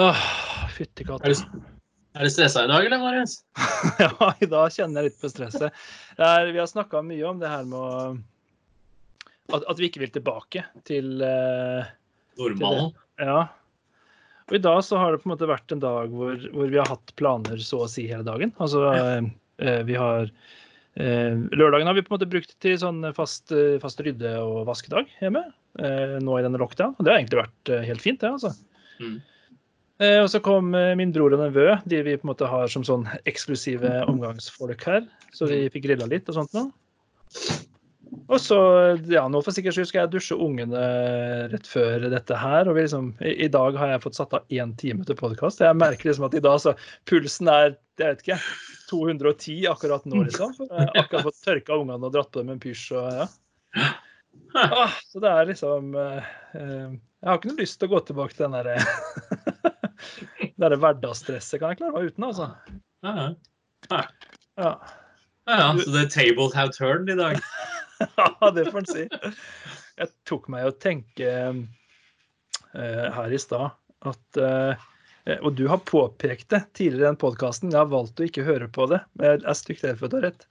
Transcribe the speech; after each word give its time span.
Åh, 0.00 0.20
fytti 0.72 1.04
katta. 1.04 1.28
er 1.28 2.24
du 2.24 2.30
stressa 2.32 2.62
i 2.64 2.68
dag, 2.70 2.86
eller, 2.86 3.00
Marius? 3.02 3.40
Ja, 4.00 4.32
i 4.40 4.46
dag 4.48 4.72
kjenner 4.72 5.02
jeg 5.02 5.10
litt 5.10 5.20
på 5.20 5.28
stresset. 5.28 5.74
Er, 6.16 6.48
vi 6.48 6.60
har 6.60 6.68
snakka 6.70 7.02
mye 7.04 7.24
om 7.28 7.40
det 7.42 7.50
her 7.52 7.66
med 7.68 7.76
å 7.76 7.96
at, 9.50 9.64
at 9.66 9.80
vi 9.80 9.90
ikke 9.90 10.00
vil 10.04 10.12
tilbake 10.14 10.62
til 10.88 11.20
uh, 11.20 11.88
Normalen? 12.38 12.94
Ja. 13.20 13.40
Og 14.48 14.56
i 14.56 14.62
dag 14.62 14.80
så 14.86 15.00
har 15.02 15.12
det 15.12 15.20
på 15.20 15.28
en 15.28 15.34
måte 15.34 15.50
vært 15.50 15.74
en 15.74 15.82
dag 15.82 16.14
hvor, 16.14 16.38
hvor 16.54 16.70
vi 16.70 16.78
har 16.80 16.88
hatt 16.88 17.12
planer 17.20 17.60
så 17.60 17.82
å 17.84 17.90
si 17.90 18.06
hele 18.08 18.24
dagen. 18.26 18.54
Altså 18.62 18.86
eh, 18.94 19.82
vi 19.86 19.98
har 19.98 20.30
uh, 20.30 21.34
Lørdagen 21.52 21.90
har 21.90 21.98
vi 21.98 22.06
på 22.06 22.14
en 22.14 22.16
måte 22.16 22.30
brukt 22.30 22.54
til 22.62 22.78
sånn 22.80 23.04
fast, 23.16 23.52
fast 23.82 24.00
rydde- 24.06 24.38
og 24.40 24.62
vaskedag 24.70 25.12
hjemme. 25.20 25.44
Nå 25.76 26.38
i 26.38 26.42
denne 26.42 26.58
lockdown. 26.58 26.96
Og 26.96 27.04
det 27.04 27.12
har 27.12 27.20
egentlig 27.20 27.44
vært 27.44 27.70
helt 27.86 28.02
fint, 28.02 28.22
det, 28.22 28.32
altså. 28.32 28.50
Mm. 28.98 29.20
Eh, 30.00 30.18
og 30.22 30.30
så 30.32 30.40
kom 30.40 30.74
eh, 30.76 30.94
min 30.96 31.12
bror 31.12 31.34
og 31.36 31.42
nevø, 31.42 31.74
de 31.84 32.04
vi 32.06 32.16
på 32.16 32.24
en 32.24 32.32
måte 32.32 32.48
har 32.48 32.70
som 32.72 32.84
sånn 32.86 33.04
eksklusive 33.28 34.00
omgangsfolk 34.08 34.86
her. 34.88 35.04
Så 35.36 35.50
vi 35.50 35.66
fikk 35.72 35.84
grilla 35.88 36.08
litt 36.08 36.30
og 36.32 36.40
sånt 36.40 36.56
nå. 36.56 36.70
Og 38.30 38.40
så, 38.42 38.56
ja, 39.10 39.22
nå 39.30 39.38
for 39.44 39.54
sikkerhets 39.54 39.76
skyld 39.78 39.88
skal 39.90 40.00
jeg 40.00 40.12
dusje 40.14 40.38
ungene 40.38 40.80
rett 41.52 41.68
før 41.68 42.08
dette 42.10 42.38
her. 42.38 42.70
Og 42.70 42.78
vi 42.78 42.86
liksom, 42.86 43.12
i, 43.20 43.34
I 43.44 43.50
dag 43.52 43.76
har 43.78 43.92
jeg 43.92 44.02
fått 44.06 44.18
satt 44.18 44.34
av 44.38 44.54
én 44.54 44.72
time 44.80 45.06
til 45.06 45.18
podkast. 45.18 45.62
Jeg 45.62 45.78
merker 45.78 46.10
liksom 46.10 46.26
at 46.30 46.36
i 46.38 46.42
dag 46.44 46.58
så 46.62 46.74
pulsen 47.10 47.52
er 47.52 47.76
jeg 48.00 48.14
vet 48.14 48.22
ikke, 48.24 48.38
210 48.88 49.66
akkurat 49.68 50.06
nå, 50.08 50.22
liksom. 50.24 50.54
Akkurat 50.96 51.26
fått 51.26 51.42
tørka 51.44 51.76
ungene 51.76 52.00
og 52.08 52.14
dratt 52.14 52.30
på 52.32 52.40
dem 52.40 52.54
en 52.54 52.62
pysj. 52.62 52.86
og 52.96 53.18
ja. 53.20 53.28
Ah, 54.54 54.96
så 55.06 55.20
det 55.22 55.30
er 55.30 55.46
liksom 55.46 55.92
eh, 55.94 56.24
Jeg 56.56 57.28
har 57.28 57.36
ikke 57.38 57.50
noe 57.52 57.60
lyst 57.60 57.78
til 57.78 57.86
å 57.86 57.92
gå 57.92 58.00
tilbake 58.08 58.34
til 58.34 58.48
den 58.48 58.56
derre 58.56 58.78
det 60.60 60.68
derre 60.68 60.80
hverdagsstresset 60.82 61.60
kan 61.60 61.72
jeg 61.72 61.80
klare 61.80 61.94
meg 61.94 62.10
uten, 62.10 62.26
altså. 62.26 62.50
Ja, 63.00 63.12
ja. 63.16 63.28
Ja. 63.88 64.00
ja, 64.60 64.72
ja. 65.48 65.68
Så 65.80 65.92
det 65.94 66.02
er 66.02 66.10
tables 66.12 66.56
have 66.56 66.74
turned 66.76 67.12
i 67.12 67.18
dag? 67.18 67.40
Ja, 68.16 68.48
det 68.56 68.70
får 68.72 68.78
en 68.80 68.86
si. 68.88 69.02
Jeg 70.00 70.08
tok 70.24 70.46
meg 70.48 70.64
å 70.64 70.76
tenke 70.80 71.32
uh, 71.52 73.08
her 73.12 73.34
i 73.36 73.40
stad 73.40 73.74
at 74.08 74.38
uh, 74.40 74.86
Og 75.44 75.50
du 75.58 75.66
har 75.68 75.82
påpekt 75.84 76.48
det 76.48 76.62
tidligere 76.78 77.02
i 77.02 77.08
den 77.10 77.18
podkasten. 77.20 77.68
Jeg 77.68 77.76
har 77.76 77.90
valgt 77.92 78.22
å 78.22 78.24
ikke 78.24 78.46
høre 78.46 78.70
på 78.72 78.88
det. 78.88 79.02
Men 79.20 79.34
jeg 79.34 79.44
er 79.52 79.58
stygt 79.60 79.84
redd 79.84 80.00
for 80.00 80.08
å 80.08 80.14
ta 80.14 80.22
rett. 80.24 80.48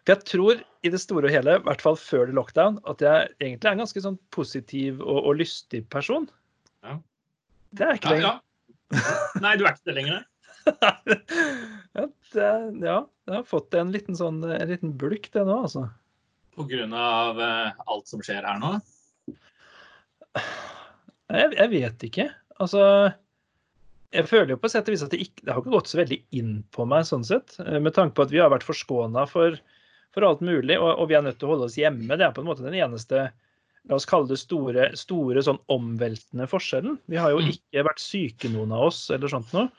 For 0.00 0.14
jeg 0.14 0.24
tror 0.30 0.64
i 0.88 0.94
det 0.94 1.02
store 1.04 1.28
og 1.28 1.36
hele, 1.36 1.58
i 1.60 1.66
hvert 1.68 1.84
fall 1.84 2.00
før 2.00 2.30
det 2.30 2.38
lockdown, 2.40 2.80
at 2.88 3.04
jeg 3.04 3.28
egentlig 3.42 3.68
er 3.68 3.76
en 3.76 3.84
ganske 3.84 4.04
sånn 4.06 4.16
positiv 4.32 5.04
og, 5.04 5.20
og 5.20 5.36
lystig 5.42 5.84
person. 5.92 6.30
Ja. 6.86 6.96
Det 7.76 7.90
er 7.90 8.00
ikke 8.00 8.00
ikke 8.00 8.14
Ja, 8.14 8.16
lenger. 8.16 8.46
Nei, 9.40 9.54
du 9.56 9.64
er 9.64 9.72
ikke 9.74 9.90
det 9.90 9.96
lenger? 9.96 10.20
nei? 10.20 12.06
ja, 12.34 12.98
jeg 13.00 13.34
har 13.34 13.46
fått 13.48 13.74
en 13.78 13.92
liten 13.94 14.18
sånn 14.18 14.42
en 14.44 14.70
liten 14.70 14.92
bulk, 14.98 15.30
det 15.34 15.44
nå, 15.46 15.56
altså. 15.64 15.86
På 16.56 16.66
grunn 16.68 16.92
av 16.96 17.38
eh, 17.40 17.72
alt 17.86 18.10
som 18.10 18.22
skjer 18.24 18.44
her 18.44 18.58
nå? 18.60 18.74
Jeg, 21.30 21.52
jeg 21.56 21.70
vet 21.72 22.06
ikke. 22.06 22.26
Altså 22.60 22.82
Jeg 24.10 24.26
føler 24.28 24.54
jo 24.54 24.60
på 24.60 24.70
sett 24.70 24.88
og 24.88 24.94
vis 24.94 25.04
at 25.06 25.12
det 25.14 25.22
ikke 25.24 25.46
det 25.46 25.54
har 25.54 25.62
ikke 25.62 25.74
gått 25.76 25.90
så 25.90 26.00
veldig 26.00 26.18
inn 26.36 26.56
på 26.74 26.86
meg, 26.90 27.06
sånn 27.08 27.26
sett. 27.26 27.54
Eh, 27.62 27.78
Med 27.82 27.94
tanke 27.96 28.16
på 28.18 28.26
at 28.26 28.34
vi 28.34 28.42
har 28.42 28.50
vært 28.52 28.66
forskåna 28.66 29.24
for, 29.30 29.56
for 30.14 30.26
alt 30.26 30.42
mulig, 30.44 30.76
og, 30.78 30.90
og 30.96 31.10
vi 31.10 31.18
er 31.18 31.24
nødt 31.26 31.38
til 31.40 31.48
å 31.48 31.54
holde 31.54 31.70
oss 31.70 31.78
hjemme. 31.80 32.18
Det 32.18 32.26
er 32.26 32.34
på 32.36 32.42
en 32.44 32.50
måte 32.50 32.66
den 32.66 32.76
eneste 32.78 33.28
La 33.88 33.96
oss 33.96 34.06
kalle 34.06 34.28
det 34.28 34.36
store, 34.38 34.90
store 34.98 35.42
sånn 35.42 35.58
omveltende 35.72 36.46
forskjellen. 36.50 36.98
Vi 37.08 37.16
har 37.16 37.30
jo 37.32 37.38
Mm. 37.40 37.48
ikke 37.54 37.84
vært 37.86 37.98
syke, 38.02 38.50
noen 38.52 38.72
av 38.72 38.86
oss, 38.90 39.10
eller 39.10 39.28
sånt 39.28 39.52
noe. 39.52 39.70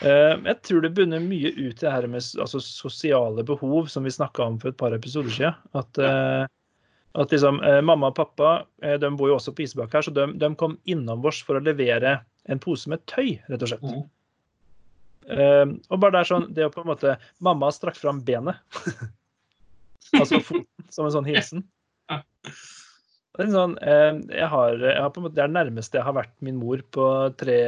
Eh, 0.00 0.36
Jeg 0.46 0.62
tror 0.62 0.80
det 0.82 0.94
bunner 0.94 1.20
mye 1.20 1.50
ut 1.52 1.74
i 1.82 1.86
det 1.86 1.90
her 1.92 2.06
med 2.06 2.20
altså, 2.22 2.60
sosiale 2.62 3.42
behov, 3.44 3.88
som 3.90 4.04
vi 4.04 4.10
snakka 4.10 4.46
om 4.46 4.58
for 4.58 4.68
et 4.68 4.76
par 4.76 4.92
episoder 4.92 5.28
siden. 5.30 5.54
At, 5.74 5.98
eh, 5.98 6.46
at 7.16 7.28
liksom, 7.30 7.60
eh, 7.62 7.80
mamma 7.82 8.06
og 8.06 8.14
pappa 8.14 8.64
de 8.80 9.10
bor 9.10 9.28
jo 9.28 9.36
også 9.36 9.52
på 9.54 9.64
Isbakk 9.66 9.92
her, 9.92 10.02
så 10.02 10.14
de, 10.14 10.32
de 10.38 10.54
kom 10.54 10.78
innom 10.86 11.24
oss 11.26 11.42
for 11.42 11.58
å 11.58 11.64
levere 11.64 12.20
en 12.46 12.58
pose 12.58 12.86
med 12.88 13.04
tøy, 13.06 13.40
rett 13.50 13.62
og 13.62 13.68
slett. 13.68 13.82
Mm. 13.82 14.08
Eh, 15.28 15.66
og 15.90 16.00
bare 16.00 16.12
det 16.12 16.20
er 16.20 16.30
sånn, 16.34 16.54
det 16.54 16.64
å 16.64 16.72
på 16.72 16.80
en 16.80 16.86
måte 16.94 17.18
Mamma 17.40 17.68
strakk 17.70 17.96
fram 17.96 18.22
benet. 18.24 18.56
altså 20.14 20.40
foten, 20.40 20.64
som 20.88 21.04
en 21.04 21.12
sånn 21.12 21.26
hilsen. 21.28 21.64
Ja. 23.30 23.38
Det 23.38 23.44
er, 23.46 23.52
sånn, 23.54 23.74
eh, 23.78 24.16
jeg 24.40 24.48
har, 24.50 24.72
jeg 24.82 25.00
har 25.00 25.12
måte, 25.22 25.34
det 25.36 25.42
er 25.44 25.48
det 25.52 25.54
nærmeste 25.54 25.96
jeg 26.00 26.04
har 26.04 26.14
vært 26.16 26.32
min 26.42 26.56
mor 26.58 26.80
på 26.92 27.04
tre, 27.38 27.58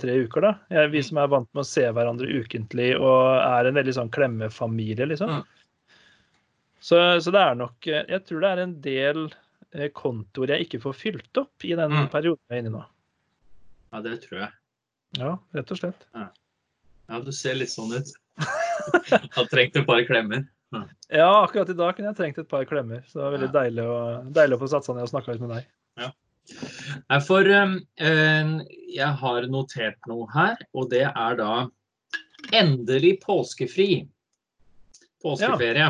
tre 0.00 0.16
uker. 0.24 0.40
da. 0.42 0.50
Jeg, 0.74 0.90
vi 0.90 1.02
som 1.06 1.20
er 1.22 1.28
vant 1.30 1.48
med 1.54 1.62
å 1.62 1.68
se 1.68 1.84
hverandre 1.94 2.26
ukentlig 2.42 2.88
og 2.98 3.38
er 3.38 3.68
en 3.70 3.78
veldig 3.78 3.94
sånn 4.00 4.10
klemmefamilie, 4.12 5.06
liksom. 5.06 5.30
Ja. 5.30 5.42
Så, 6.82 6.98
så 7.22 7.30
det 7.30 7.38
er 7.38 7.54
nok 7.54 7.86
eh, 7.86 8.02
Jeg 8.10 8.24
tror 8.26 8.40
det 8.42 8.48
er 8.50 8.60
en 8.64 8.72
del 8.82 9.20
eh, 9.70 9.88
kontoer 9.94 10.50
jeg 10.56 10.66
ikke 10.66 10.80
får 10.82 10.96
fylt 10.98 11.38
opp 11.44 11.64
i 11.70 11.76
den 11.78 11.94
Mm. 11.94 12.08
perioden 12.10 12.42
jeg 12.50 12.58
er 12.58 12.64
inne 12.64 12.72
i 12.72 12.74
nå. 12.74 12.82
Ja, 13.92 14.00
det 14.02 14.16
tror 14.24 14.40
jeg. 14.40 14.50
Ja, 15.20 15.36
rett 15.54 15.70
og 15.70 15.78
slett. 15.78 16.06
Ja, 16.18 17.20
du 17.22 17.30
ser 17.36 17.54
litt 17.60 17.70
sånn 17.70 17.92
ut. 17.94 18.10
Har 19.36 19.46
trengt 19.52 19.76
et 19.78 19.86
par 19.86 20.02
klemmer. 20.08 20.42
Ja, 21.12 21.42
akkurat 21.44 21.68
i 21.68 21.76
dag 21.76 21.92
kunne 21.96 22.08
jeg 22.12 22.16
trengt 22.18 22.38
et 22.40 22.48
par 22.48 22.64
klemmer. 22.68 23.02
Så 23.08 23.18
det 23.18 23.24
var 23.26 23.34
veldig 23.36 23.50
deilig, 23.52 23.84
å, 23.84 23.96
deilig 24.32 24.56
å 24.56 24.60
få 24.62 24.68
satt 24.72 24.84
seg 24.86 24.94
ned 24.96 25.04
og 25.06 25.10
snakka 25.12 25.32
litt 25.34 25.44
med 25.44 25.52
deg. 25.56 25.64
Ja. 26.00 26.08
for 27.26 27.42
um, 27.52 27.74
jeg 28.00 29.10
har 29.20 29.40
notert 29.52 30.00
noe 30.10 30.24
her, 30.32 30.56
og 30.72 30.88
det 30.90 31.04
er 31.10 31.32
da 31.38 31.52
endelig 32.56 33.18
påskefri. 33.26 33.90
Påskeferie. 35.22 35.88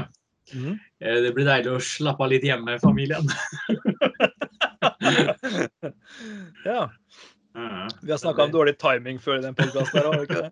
Mhm. 0.53 0.75
Eh, 1.01 1.19
Det 1.23 1.31
blir 1.35 1.47
deilig 1.49 1.71
å 1.73 1.81
slappe 1.81 2.23
av 2.27 2.31
litt 2.35 2.45
hjemme 2.45 2.67
med 2.75 2.81
familien. 2.83 3.27
ja. 6.65 6.91
Ja, 7.55 7.89
Vi 8.03 8.11
har 8.11 8.19
snakka 8.19 8.43
om 8.45 8.51
dårlig 8.53 8.79
timing 8.81 9.19
før 9.21 9.39
i 9.39 9.43
den 9.45 9.55
podkasten 9.55 10.01
her, 10.01 10.13
vi 10.17 10.23
ikke 10.27 10.43
det? 10.43 10.51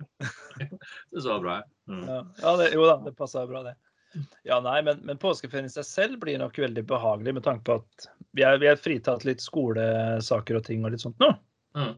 Det 1.11 1.23
så 1.25 1.39
bra. 1.41 1.63
Mm. 1.89 2.03
Ja, 2.09 2.19
ja 2.43 2.57
det, 2.61 2.67
jo 2.75 2.85
da, 2.85 2.99
det 3.05 3.15
passa 3.17 3.47
bra, 3.49 3.63
det. 3.65 3.75
Ja, 4.43 4.59
nei, 4.65 4.81
men, 4.83 5.03
men 5.07 5.21
påskeferien 5.23 5.69
i 5.69 5.73
seg 5.73 5.87
selv 5.87 6.21
blir 6.23 6.41
nok 6.41 6.59
veldig 6.59 6.83
behagelig 6.89 7.37
med 7.37 7.47
tanke 7.47 7.67
på 7.69 7.79
at 7.81 8.09
vi 8.37 8.45
er, 8.47 8.59
vi 8.63 8.71
er 8.71 8.81
fritatt 8.81 9.27
litt 9.27 9.43
skolesaker 9.43 10.59
og 10.59 10.67
ting 10.67 10.85
og 10.85 10.95
litt 10.95 11.05
sånt 11.05 11.21
nå. 11.23 11.31
Mm. 11.79 11.95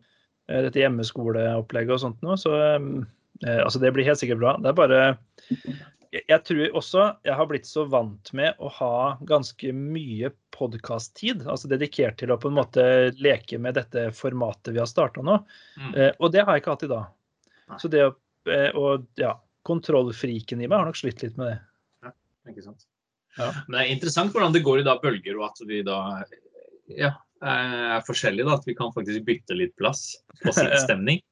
Eh, 0.48 0.60
Dette 0.66 0.82
hjemmeskoleopplegget 0.82 1.96
og 1.96 2.02
sånt 2.04 2.20
nå, 2.24 2.36
så 2.40 2.54
eh, 2.60 3.58
altså 3.62 3.80
det 3.82 3.94
blir 3.96 4.08
helt 4.08 4.20
sikkert 4.20 4.42
bra. 4.42 4.54
Det 4.60 4.72
er 4.72 4.78
bare 4.78 5.00
jeg, 6.12 6.24
jeg 6.28 6.40
tror 6.48 6.76
også 6.82 7.06
jeg 7.24 7.36
har 7.38 7.48
blitt 7.48 7.68
så 7.68 7.86
vant 7.88 8.32
med 8.36 8.60
å 8.60 8.70
ha 8.76 8.96
ganske 9.28 9.72
mye 9.76 10.32
podkast-tid, 10.54 11.46
altså 11.48 11.70
dedikert 11.72 12.20
til 12.20 12.34
å 12.34 12.40
på 12.40 12.52
en 12.52 12.58
måte 12.60 12.84
leke 13.22 13.60
med 13.62 13.78
dette 13.80 14.10
formatet 14.16 14.74
vi 14.74 14.82
har 14.82 14.90
starta 14.90 15.24
nå. 15.24 15.40
Mm. 15.80 15.92
Eh, 15.96 16.12
og 16.18 16.34
det 16.34 16.44
har 16.44 16.56
jeg 16.56 16.64
ikke 16.64 16.76
hatt 16.76 16.86
i 16.88 16.92
dag. 16.92 17.08
Nei. 17.72 17.80
Så 17.80 17.92
det 17.92 18.04
å 18.04 18.12
eh, 18.52 18.70
og, 18.76 19.08
ja, 19.20 19.36
kontrollfriken 19.66 20.60
i 20.60 20.68
meg 20.68 20.80
har 20.80 20.88
nok 20.90 20.98
slitt 20.98 21.22
litt 21.24 21.38
med 21.40 21.52
det. 21.52 21.60
Ikke 22.50 22.64
sant? 22.64 22.86
Ja. 23.38 23.50
Men 23.68 23.76
det 23.78 23.82
er 23.86 23.92
interessant 23.94 24.32
hvordan 24.34 24.52
det 24.54 24.64
går 24.66 24.82
i 24.82 24.86
da 24.86 24.96
bølger, 25.00 25.38
og 25.40 25.46
at 25.50 25.62
vi 25.68 25.80
da 25.86 25.98
ja, 26.92 27.12
er 27.40 28.02
forskjellige. 28.06 28.44
da, 28.48 28.58
At 28.58 28.66
vi 28.68 28.74
kan 28.76 28.92
faktisk 28.92 29.24
bytte 29.28 29.56
litt 29.56 29.74
plass 29.80 30.18
på 30.42 30.52
sin 30.56 30.68
Ja. 30.72 30.80
stemning. 30.84 31.22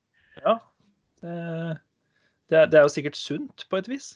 Ja. 0.40 0.54
Det, 1.20 1.34
det, 2.48 2.56
er, 2.62 2.66
det 2.72 2.78
er 2.80 2.86
jo 2.86 2.92
sikkert 2.94 3.18
sunt 3.20 3.66
på 3.68 3.80
et 3.82 3.90
vis. 3.90 4.14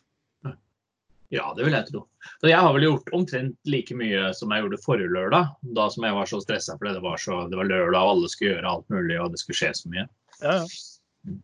Ja, 1.32 1.48
det 1.56 1.64
vil 1.66 1.74
jeg 1.74 1.88
tro. 1.88 2.04
Så 2.38 2.46
jeg 2.46 2.60
har 2.62 2.70
vel 2.76 2.84
gjort 2.86 3.08
omtrent 3.16 3.56
like 3.66 3.94
mye 3.96 4.28
som 4.38 4.52
jeg 4.54 4.62
gjorde 4.62 4.78
forrige 4.84 5.10
lørdag. 5.10 5.48
Da 5.74 5.88
som 5.90 6.04
jeg 6.06 6.14
var 6.14 6.28
så 6.30 6.38
stressa 6.44 6.76
fordi 6.78 6.92
det 6.94 7.02
var, 7.02 7.16
så, 7.18 7.40
det 7.50 7.58
var 7.58 7.66
lørdag 7.66 7.96
og 7.98 8.10
alle 8.12 8.30
skulle 8.30 8.52
gjøre 8.54 8.70
alt 8.70 8.92
mulig 8.92 9.16
og 9.18 9.32
det 9.34 9.40
skulle 9.42 9.58
skje 9.58 9.72
så 9.80 9.90
mye. 9.90 10.04
Ja, 10.44 10.54
ja. 10.60 11.34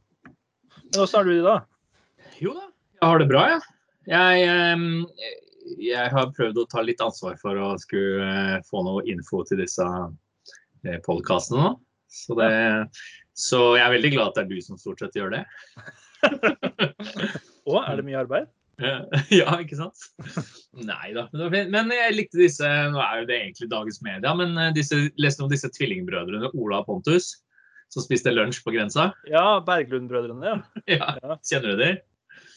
Men 0.90 1.00
åssen 1.02 1.18
har 1.18 1.26
du 1.26 1.32
det 1.32 1.42
da? 1.48 1.56
Jo 2.40 2.54
da, 2.54 2.68
jeg 3.00 3.08
har 3.10 3.22
det 3.24 3.28
bra, 3.32 3.42
jeg. 3.56 3.60
Jeg, 4.10 4.46
ehm, 4.50 5.04
jeg 5.78 6.10
har 6.10 6.32
prøvd 6.34 6.58
å 6.58 6.66
ta 6.70 6.82
litt 6.82 7.02
ansvar 7.04 7.36
for 7.40 7.58
å 7.60 7.72
skulle 7.78 8.26
eh, 8.26 8.56
få 8.66 8.82
noe 8.86 9.04
info 9.10 9.44
til 9.46 9.62
disse 9.62 9.86
eh, 9.86 10.98
podkastene 11.06 11.62
nå. 11.62 11.74
Så, 12.10 12.34
det, 12.40 12.50
så 13.38 13.60
jeg 13.78 13.84
er 13.84 13.92
veldig 13.94 14.14
glad 14.16 14.32
at 14.32 14.40
det 14.40 14.42
er 14.42 14.50
du 14.50 14.64
som 14.66 14.80
stort 14.80 15.02
sett 15.02 15.14
gjør 15.14 15.36
det. 15.36 15.44
Å, 17.70 17.76
er 17.84 18.00
det 18.00 18.06
mye 18.08 18.24
arbeid? 18.24 18.50
Ja, 19.40 19.58
ikke 19.60 19.76
sant? 19.76 20.06
Nei 20.72 21.12
da. 21.12 21.26
Men, 21.52 21.92
jeg 21.92 22.14
likte 22.16 22.40
disse 22.40 22.68
Nå 22.88 23.00
er 23.04 23.18
jo 23.20 23.26
det 23.28 23.36
egentlig 23.36 23.68
dagens 23.68 24.00
media, 24.04 24.32
men 24.36 24.56
eh, 24.56 24.72
disse, 24.76 25.02
leste 25.20 25.44
om 25.44 25.52
disse 25.52 25.70
tvillingbrødrene 25.76 26.52
Ola 26.56 26.80
og 26.82 26.88
Pontus 26.88 27.34
som 27.90 28.04
spiste 28.04 28.30
lunsj 28.30 28.62
på 28.62 28.72
grensa. 28.74 29.10
Ja, 29.28 29.58
Berglund-brødrene, 29.66 30.46
ja. 30.46 30.58
Ja, 30.86 31.14
Ja. 31.24 31.36
Kjenner 31.42 31.74
du 31.74 31.84
dem? 31.84 32.00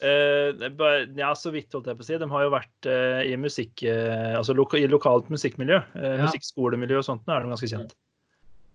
Ja, 0.03 1.29
så 1.35 1.51
vidt 1.53 1.73
holdt 1.73 1.87
jeg 1.87 1.99
på 1.99 2.03
å 2.03 2.07
si. 2.07 2.17
De 2.19 2.29
har 2.31 2.45
jo 2.45 2.53
vært 2.53 2.87
eh, 2.91 3.21
i 3.31 3.35
musikk, 3.39 3.83
eh, 3.87 4.33
altså 4.37 4.55
loka, 4.57 4.77
i 4.79 4.89
lokalt 4.91 5.29
musikkmiljø. 5.33 5.79
Eh, 5.95 6.09
Ja. 6.17 6.25
Musikkskolemiljø 6.25 6.99
og 6.99 7.07
sånt, 7.07 7.23
nå 7.27 7.35
er 7.35 7.45
de 7.45 7.53
ganske 7.53 7.69
kjent. 7.71 7.95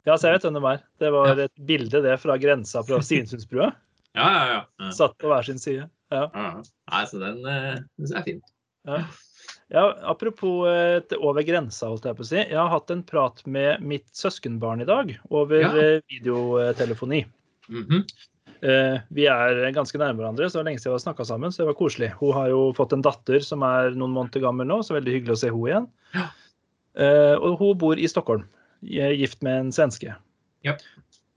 Ja, 0.09 0.17
så 0.17 0.31
jeg 0.31 0.39
vet 0.39 0.47
hvem 0.49 0.57
de 0.57 0.65
er. 0.71 0.83
Det 1.03 1.13
var 1.13 1.41
et 1.45 1.65
bilde 1.69 2.01
det 2.05 2.17
fra 2.23 2.39
grensa 2.41 2.81
fra 2.87 3.01
Sinsundsbrua 3.05 3.73
Ja, 4.19 4.29
ja, 4.33 4.45
ja. 4.81 4.91
Satt 4.97 5.19
på 5.21 5.29
hver 5.31 5.45
sin 5.47 5.61
side. 5.61 5.89
Ja. 6.11 6.29
ja. 6.33 6.63
Nei, 6.91 7.03
så 7.11 7.21
den, 7.21 7.43
eh, 7.47 7.75
den 8.01 8.15
er 8.17 8.25
fin. 8.25 8.41
Ja. 8.89 9.03
ja 9.75 9.85
apropos 10.11 10.65
eh, 10.71 11.19
over 11.21 11.45
grensa, 11.47 11.91
holdt 11.93 12.09
jeg 12.09 12.19
på 12.19 12.25
å 12.25 12.31
si. 12.31 12.41
Jeg 12.41 12.57
har 12.57 12.73
hatt 12.73 12.91
en 12.95 13.05
prat 13.07 13.45
med 13.47 13.85
mitt 13.85 14.09
søskenbarn 14.17 14.83
i 14.83 14.89
dag 14.89 15.13
over 15.29 15.69
eh, 15.69 16.01
videotelefoni. 16.09 17.27
Mhm. 17.69 18.01
Eh, 18.01 18.27
Vi 18.61 19.25
er 19.31 19.61
ganske 19.77 19.99
nærme 20.01 20.19
hverandre, 20.19 20.49
så 20.49 20.59
det 20.59 20.63
var 20.63 20.67
lenge 20.71 20.81
siden 20.83 20.93
vi 20.93 20.97
har 20.97 21.05
snakka 21.05 21.27
sammen. 21.29 21.53
Så 21.55 21.63
det 21.63 21.69
var 21.71 21.77
koselig. 21.79 22.09
Hun 22.19 22.33
har 22.35 22.49
jo 22.51 22.61
fått 22.75 22.93
en 22.97 23.05
datter 23.07 23.41
som 23.45 23.63
er 23.67 23.93
noen 23.95 24.15
måneder 24.17 24.43
gammel 24.43 24.67
nå, 24.67 24.81
så 24.83 24.97
veldig 24.97 25.15
hyggelig 25.15 25.37
å 25.37 25.41
se 25.43 25.51
henne 25.53 25.69
igjen. 25.71 25.89
Ja. 26.17 26.25
Eh, 26.99 27.35
Og 27.39 27.59
hun 27.61 27.77
bor 27.79 27.99
i 28.01 28.09
Stockholm, 28.11 28.47
gift 28.83 29.43
med 29.47 29.61
en 29.61 29.71
svenske. 29.75 30.17
Ja. 30.67 30.75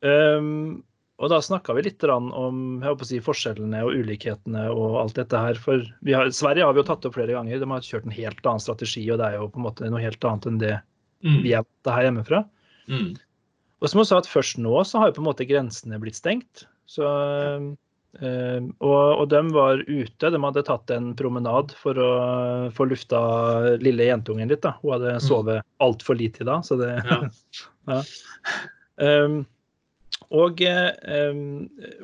Um, 0.02 0.82
og 1.22 1.30
da 1.30 1.38
snakka 1.46 1.76
vi 1.78 1.84
litt 1.86 2.02
om 2.10 2.82
si, 3.06 3.20
forskjellene 3.22 3.84
og 3.86 3.94
ulikhetene 3.94 4.64
og 4.74 4.96
alt 5.04 5.20
dette 5.20 5.38
her. 5.38 5.54
For 5.62 5.84
vi 6.02 6.16
har, 6.18 6.32
Sverige 6.34 6.66
har 6.66 6.74
vi 6.74 6.82
jo 6.82 6.88
tatt 6.88 7.06
opp 7.06 7.14
flere 7.14 7.36
ganger. 7.38 7.60
De 7.62 7.70
har 7.70 7.86
kjørt 7.86 8.08
en 8.10 8.16
helt 8.18 8.42
annen 8.42 8.64
strategi, 8.64 9.04
og 9.14 9.20
det 9.22 9.28
er 9.28 9.38
jo 9.38 9.50
på 9.54 9.62
en 9.62 9.68
måte 9.68 9.90
noe 9.94 10.02
helt 10.02 10.26
annet 10.26 10.48
enn 10.50 10.58
det 10.64 10.80
Mm. 11.22 11.44
vi 11.44 11.52
er 11.54 11.62
vant 11.62 11.84
til 11.86 11.94
her 11.94 12.04
hjemmefra. 12.08 12.38
Mm. 12.90 13.10
Og 13.82 13.90
som 13.90 14.00
hun 14.00 14.06
sa, 14.10 14.18
at 14.18 14.26
først 14.26 14.58
nå 14.58 14.74
så 14.90 14.98
har 14.98 15.12
jo 15.12 15.20
på 15.20 15.22
en 15.22 15.28
måte 15.30 15.46
grensene 15.46 16.00
blitt 16.02 16.18
stengt. 16.18 16.64
Så, 16.92 17.08
eh, 18.20 18.58
og, 18.84 19.06
og 19.22 19.24
de 19.32 19.42
var 19.56 19.84
ute. 19.88 20.34
De 20.34 20.44
hadde 20.44 20.66
tatt 20.68 20.92
en 20.96 21.14
promenad 21.20 21.74
for 21.80 22.02
å 22.02 22.12
få 22.76 22.90
lufta 22.92 23.22
lille 23.84 24.10
jentungen 24.10 24.52
litt. 24.52 24.64
da. 24.66 24.76
Hun 24.84 24.98
hadde 24.98 25.16
sovet 25.24 25.66
altfor 25.84 26.20
lite 26.20 26.44
i 26.44 26.52
dag. 26.52 26.68
så 26.68 26.80
det... 26.82 26.94
Ja. 27.08 27.24
ja. 27.96 28.04
Um, 29.02 29.44
og 30.32 30.62
um, 30.64 31.40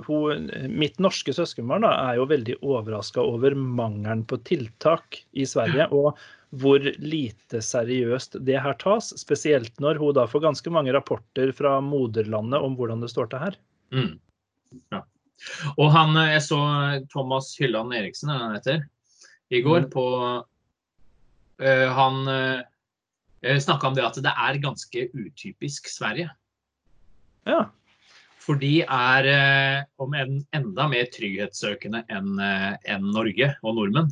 hun, 0.07 0.47
mitt 0.67 0.97
norske 0.99 1.31
søskenbarn 1.35 1.85
da, 1.85 1.93
er 2.09 2.17
jo 2.19 2.25
veldig 2.27 2.57
overraska 2.65 3.23
over 3.23 3.55
mangelen 3.55 4.25
på 4.27 4.39
tiltak 4.47 5.21
i 5.31 5.45
Sverige. 5.47 5.87
Og 5.95 6.17
hvor 6.55 6.83
lite 7.03 7.61
seriøst 7.63 8.39
det 8.47 8.59
her 8.63 8.75
tas. 8.79 9.11
Spesielt 9.19 9.79
når 9.83 9.99
hun 10.01 10.15
da 10.15 10.27
får 10.29 10.45
ganske 10.47 10.71
mange 10.73 10.95
rapporter 10.95 11.51
fra 11.55 11.77
moderlandet 11.83 12.63
om 12.63 12.75
hvordan 12.79 13.03
det 13.03 13.11
står 13.11 13.31
til 13.31 13.43
her. 13.43 13.59
Mm. 13.95 14.15
Ja. 14.93 15.03
Og 15.77 15.91
han, 15.93 16.15
eh, 16.17 16.33
jeg 16.35 16.45
så 16.47 16.59
Thomas 17.13 17.51
Hylland 17.59 17.93
Eriksen, 17.93 18.31
er 18.33 18.43
han 18.43 18.57
heter, 18.57 18.83
i 19.53 19.61
går 19.63 19.85
Mm. 19.85 19.89
på 19.93 20.05
eh, 21.61 21.87
Han 21.93 22.27
uh, 22.27 22.61
snakka 23.41 23.87
om 23.87 23.95
det 23.95 24.05
at 24.05 24.19
det 24.21 24.33
er 24.33 24.59
ganske 24.61 25.09
utypisk 25.13 25.87
Sverige. 25.87 26.29
Ja. 27.47 27.69
For 28.47 28.55
de 28.59 28.81
er 28.81 29.27
eh, 29.27 29.83
om 29.99 30.13
en 30.15 30.39
enda 30.55 30.87
mer 30.87 31.09
trygghetssøkende 31.11 32.03
enn 32.09 32.39
eh, 32.39 32.75
enn 32.87 33.09
Norge 33.11 33.49
og 33.61 33.75
nordmenn. 33.75 34.11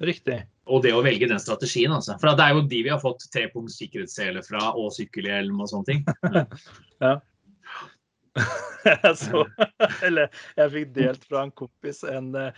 Riktig. 0.00 0.40
Og 0.70 0.84
det 0.84 0.92
å 0.94 1.02
velge 1.02 1.28
den 1.28 1.42
strategien, 1.42 1.92
altså. 1.92 2.14
For 2.20 2.30
det 2.38 2.44
er 2.44 2.54
jo 2.54 2.62
de 2.70 2.82
vi 2.86 2.92
har 2.92 3.02
fått 3.02 3.26
trepunkts 3.34 3.80
sikkerhetssele 3.82 4.42
fra, 4.46 4.70
og 4.78 4.94
sykkelhjelm 4.94 5.58
og 5.60 5.68
sånne 5.72 5.88
ting. 5.90 6.04
Jeg 7.02 7.18
så, 9.22 9.44
eller 10.06 10.28
jeg 10.56 10.72
fikk 10.74 10.92
delt 10.96 11.24
fra 11.28 11.42
en 11.46 11.52
kompis 11.56 12.02
en, 12.06 12.30
eh, 12.38 12.52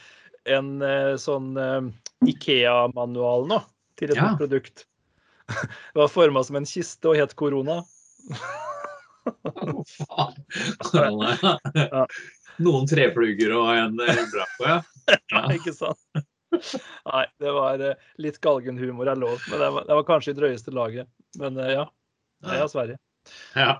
en 0.53 0.75
eh, 0.85 1.15
sånn 1.21 1.53
eh, 1.59 1.89
Ikea-manual 2.29 3.49
nå 3.51 3.61
til 3.99 4.13
et 4.13 4.19
Ja. 4.21 4.31
nytt 4.31 4.43
produkt. 4.43 4.85
Det 5.49 5.99
var 5.99 6.09
forma 6.13 6.45
som 6.47 6.57
en 6.61 6.69
kiste 6.69 7.09
og 7.11 7.17
het 7.19 7.35
korona. 7.37 7.81
Ja. 10.93 12.07
Noen 12.63 12.87
trefluger 12.91 13.55
og 13.57 13.71
en 13.75 13.97
bra 13.99 14.47
på 14.59 14.69
ja. 14.69 14.79
ja. 15.33 15.43
Ikke 15.55 15.73
sant? 15.75 15.99
Nei, 16.53 17.25
det 17.41 17.53
var 17.57 17.81
eh, 17.81 17.97
litt 18.21 18.37
galgenhumor 18.45 19.09
er 19.09 19.17
lov, 19.19 19.41
men 19.49 19.63
det 19.63 19.71
var, 19.73 19.87
det 19.89 19.97
var 19.99 20.05
kanskje 20.09 20.35
i 20.35 20.37
drøyeste 20.37 20.75
laget. 20.77 21.09
Men 21.41 21.57
eh, 21.59 21.73
ja, 21.79 21.87
det 22.45 22.59
er 22.61 22.69
Sverige. 22.71 22.99
ja. 23.57 23.79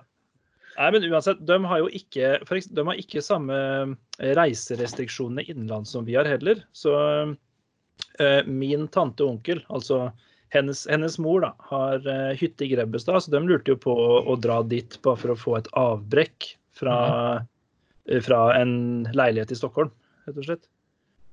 Nei, 0.77 0.89
men 0.95 1.05
uansett, 1.11 1.41
de 1.45 1.57
har 1.69 1.81
jo 1.83 1.89
ikke, 1.93 2.35
for 2.47 2.57
eks- 2.57 2.71
de 2.73 2.85
har 2.87 2.99
ikke 2.99 3.21
samme 3.21 3.53
eh, 3.53 4.33
reiserestriksjonene 4.39 5.45
innenlands 5.45 5.93
som 5.93 6.05
vi 6.07 6.15
har 6.17 6.25
heller. 6.29 6.63
Så 6.73 6.93
uh, 6.95 8.39
min 8.49 8.87
tante 8.93 9.25
og 9.25 9.35
onkel, 9.35 9.61
altså 9.69 10.07
hennes, 10.53 10.83
hennes 10.89 11.19
mor, 11.21 11.45
da, 11.45 11.51
har 11.69 12.01
uh, 12.07 12.33
hytte 12.39 12.65
i 12.65 12.71
Grebbestad, 12.73 13.21
så 13.25 13.33
de 13.33 13.43
lurte 13.45 13.75
jo 13.75 13.79
på 13.85 13.93
å, 13.93 14.19
å 14.29 14.37
dra 14.41 14.61
dit 14.65 14.97
bare 15.05 15.21
for 15.21 15.33
å 15.33 15.39
få 15.39 15.55
et 15.59 15.69
avbrekk 15.77 16.49
fra, 16.77 16.97
uh, 17.37 18.19
fra 18.25 18.43
en 18.57 18.75
leilighet 19.13 19.53
i 19.53 19.59
Stockholm, 19.61 19.93
rett 20.25 20.41
og 20.41 20.49
slett. 20.49 20.67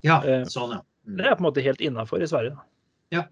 ja 0.05 0.21
sånn, 0.49 0.77
ja. 0.77 0.83
Mm. 1.05 1.17
Det 1.17 1.25
er 1.25 1.33
på 1.33 1.41
en 1.41 1.47
måte 1.49 1.65
helt 1.65 1.81
innafor 1.81 2.21
i 2.21 2.29
Sverige. 2.29 2.53
da. 2.53 2.67
Ja. 3.11 3.23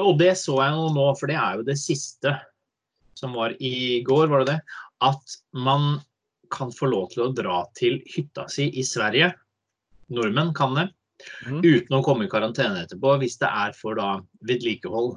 Og 0.00 0.18
det 0.18 0.32
så 0.40 0.56
jeg 0.62 0.90
nå, 0.94 1.06
for 1.18 1.30
det 1.30 1.36
er 1.36 1.58
jo 1.58 1.66
det 1.66 1.74
siste 1.80 2.36
som 3.18 3.36
var 3.36 3.54
i 3.62 4.00
går, 4.06 4.28
var 4.32 4.44
det 4.44 4.52
det? 4.52 4.60
At 5.04 5.38
man 5.52 6.00
kan 6.54 6.72
få 6.72 6.88
lov 6.90 7.08
til 7.14 7.24
å 7.26 7.32
dra 7.34 7.64
til 7.78 8.00
hytta 8.10 8.46
si 8.52 8.68
i 8.78 8.84
Sverige. 8.86 9.32
Nordmenn 10.14 10.54
kan 10.56 10.76
det. 10.78 10.88
Mm. 11.46 11.60
Uten 11.62 11.96
å 11.96 12.02
komme 12.04 12.26
i 12.26 12.30
karantene 12.30 12.84
etterpå, 12.84 13.16
hvis 13.22 13.38
det 13.40 13.50
er 13.50 13.74
for 13.76 13.98
da 13.98 14.08
vedlikehold. 14.46 15.16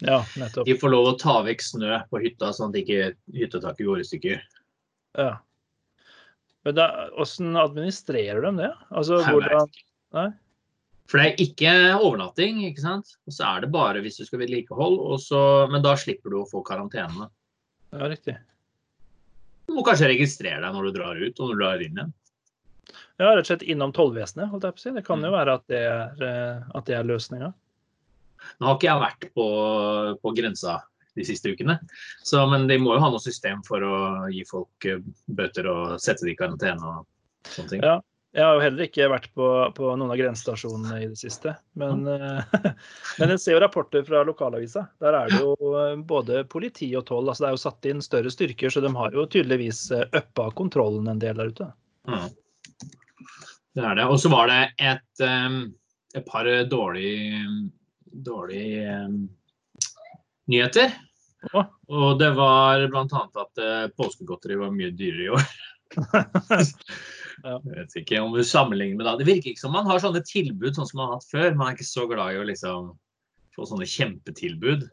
Ja, 0.00 0.22
nettopp. 0.40 0.66
De 0.66 0.76
får 0.80 0.92
lov 0.92 1.10
å 1.10 1.16
ta 1.20 1.40
vekk 1.44 1.62
snø 1.64 2.00
på 2.10 2.22
hytta, 2.22 2.52
sånn 2.56 2.72
at 2.72 2.80
ikke 2.80 3.12
hyttetaket 3.36 3.86
går 3.86 4.02
i 4.02 4.06
stykker. 4.08 4.44
Ja. 5.18 5.32
Men 6.64 6.76
da, 6.76 6.86
hvordan 7.16 7.58
administrerer 7.60 8.44
de 8.46 8.54
det? 8.62 8.70
Altså, 8.90 9.20
hvordan 9.24 9.70
Nei? 10.16 10.30
For 11.10 11.18
det 11.18 11.26
er 11.32 11.40
ikke 11.42 11.72
overnatting, 11.98 12.60
ikke 12.68 12.84
sant? 12.84 13.16
Og 13.26 13.34
så 13.34 13.48
er 13.48 13.64
det 13.64 13.72
bare 13.74 14.02
hvis 14.04 14.20
du 14.20 14.24
skal 14.28 14.44
vedlikehold, 14.44 15.00
så, 15.24 15.40
men 15.72 15.82
da 15.82 15.96
slipper 15.98 16.30
du 16.30 16.38
å 16.40 16.46
få 16.48 16.62
karantene. 16.66 17.26
Ja, 17.90 18.06
riktig. 18.06 18.36
Du 19.66 19.74
må 19.74 19.82
kanskje 19.86 20.10
registrere 20.12 20.62
deg 20.62 20.74
når 20.76 20.86
du 20.86 20.96
drar 20.98 21.18
ut 21.18 21.40
og 21.42 21.48
når 21.50 21.56
du 21.56 21.62
drar 21.64 21.82
inn 21.82 21.98
igjen. 21.98 22.12
Ja, 23.20 23.32
rett 23.34 23.42
og 23.44 23.48
slett 23.50 23.66
innom 23.70 23.92
tollvesenet, 23.94 24.48
holdt 24.50 24.64
jeg 24.66 24.76
på 24.76 24.80
å 24.80 24.84
si. 24.84 24.92
Det 24.96 25.02
kan 25.06 25.20
jo 25.26 25.28
Mm. 25.30 25.36
være 25.36 25.54
at 25.58 25.66
det 25.68 25.80
er, 25.86 26.22
eh, 26.26 26.62
at 26.74 26.86
det 26.86 26.94
er 26.96 27.04
løsninga. 27.10 27.50
Nå 28.60 28.66
har 28.66 28.78
ikke 28.78 28.88
jeg 28.88 29.02
vært 29.02 29.26
på, 29.36 29.46
på 30.22 30.32
grensa 30.38 30.78
de 31.18 31.26
siste 31.26 31.50
ukene, 31.52 31.74
så, 32.24 32.46
men 32.48 32.66
de 32.70 32.78
må 32.78 32.94
jo 32.94 33.02
ha 33.02 33.10
noe 33.10 33.20
system 33.20 33.60
for 33.66 33.82
å 33.84 33.96
gi 34.32 34.44
folk 34.48 34.86
eh, 34.88 35.02
bøter 35.28 35.66
og 35.68 35.98
sette 36.00 36.24
dem 36.24 36.32
i 36.32 36.38
karantene 36.38 36.80
og 36.80 37.50
sånne 37.50 37.74
ting. 37.74 37.82
Ja. 37.84 37.98
Jeg 38.30 38.46
har 38.46 38.54
jo 38.54 38.62
heller 38.62 38.86
ikke 38.86 39.08
vært 39.10 39.24
på, 39.34 39.46
på 39.74 39.88
noen 39.98 40.12
av 40.12 40.18
grensestasjonene 40.20 41.00
i 41.02 41.08
det 41.10 41.18
siste. 41.18 41.50
Men, 41.78 42.04
eh, 42.06 42.52
men 43.18 43.32
jeg 43.34 43.42
ser 43.42 43.56
jo 43.56 43.62
rapporter 43.64 44.04
fra 44.06 44.22
lokalavisa. 44.26 44.84
Der 45.02 45.16
er 45.18 45.32
det 45.32 45.40
jo 45.42 45.72
eh, 45.74 45.96
både 46.06 46.44
politi 46.50 46.92
og 46.98 47.08
toll. 47.08 47.26
altså 47.26 47.42
Det 47.42 47.48
er 47.48 47.56
jo 47.56 47.62
satt 47.64 47.88
inn 47.90 48.04
større 48.04 48.30
styrker, 48.30 48.70
så 48.70 48.82
de 48.84 48.92
har 48.94 49.16
jo 49.18 49.26
tydeligvis 49.26 49.82
eh, 49.96 50.06
uppa 50.20 50.46
kontrollen 50.60 51.10
en 51.10 51.22
del 51.22 51.42
der 51.42 51.50
ute. 51.50 51.66
Mm. 52.06 52.28
Det 53.74 53.88
er 53.88 53.98
det. 53.98 54.06
Og 54.06 54.22
så 54.22 54.30
var 54.30 54.50
det 54.50 54.60
et, 54.78 55.26
et 56.14 56.26
par 56.26 56.46
dårlige, 56.70 57.42
dårlige 58.30 58.94
nyheter. 60.50 60.94
Ja. 61.50 61.64
Og 61.90 62.14
det 62.20 62.30
var 62.38 62.86
bl.a. 62.92 63.26
at 63.42 63.62
påskegodteri 63.98 64.58
var 64.60 64.74
mye 64.74 64.94
dyrere 64.94 65.26
i 65.26 65.34
år. 65.34 65.50
Jeg 67.40 67.60
vet 67.64 67.98
ikke 68.02 68.22
om 68.22 68.34
du 68.36 68.42
sammenligner 68.44 69.00
med 69.00 69.06
da. 69.08 69.16
Det 69.18 69.28
virker 69.28 69.52
ikke 69.52 69.62
som 69.62 69.74
man 69.76 69.88
har 69.88 70.02
sånne 70.02 70.22
tilbud 70.26 70.76
sånn 70.76 70.88
som 70.88 71.00
man 71.00 71.10
har 71.10 71.20
hatt 71.20 71.30
før. 71.30 71.52
Man 71.56 71.70
er 71.70 71.78
ikke 71.78 71.88
så 71.88 72.06
glad 72.10 72.34
i 72.34 72.40
å 72.40 72.46
liksom 72.48 72.90
få 73.56 73.68
sånne 73.68 73.88
kjempetilbud. 73.88 74.88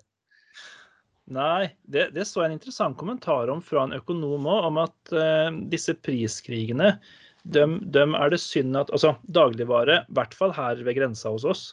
Nei, 1.35 1.73
det, 1.91 2.09
det 2.15 2.23
så 2.23 2.45
jeg 2.45 2.53
en 2.53 2.55
interessant 2.55 2.95
kommentar 2.99 3.51
om 3.51 3.59
fra 3.63 3.83
en 3.83 3.95
økonom 3.97 4.47
òg, 4.47 4.67
om 4.69 4.77
at 4.85 5.11
uh, 5.11 5.49
disse 5.71 5.91
priskrigene 5.99 6.93
dem, 7.51 7.77
dem 7.91 8.15
er 8.15 8.31
det 8.31 8.39
synd 8.43 8.77
at 8.79 8.91
Altså, 8.95 9.13
dagligvare, 9.27 10.01
i 10.03 10.15
hvert 10.15 10.35
fall 10.37 10.55
her 10.55 10.79
ved 10.87 10.97
grensa 10.99 11.31
hos 11.33 11.45
oss, 11.47 11.65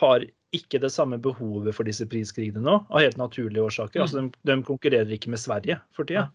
har 0.00 0.24
ikke 0.56 0.80
det 0.82 0.90
samme 0.92 1.18
behovet 1.22 1.76
for 1.76 1.86
disse 1.86 2.06
priskrigene 2.10 2.62
nå, 2.64 2.80
av 2.90 3.04
helt 3.04 3.18
naturlige 3.20 3.64
årsaker. 3.68 4.02
Altså, 4.02 4.24
de, 4.24 4.32
de 4.48 4.58
konkurrerer 4.66 5.12
ikke 5.14 5.32
med 5.32 5.42
Sverige 5.42 5.78
for 5.96 6.08
tida. 6.08 6.28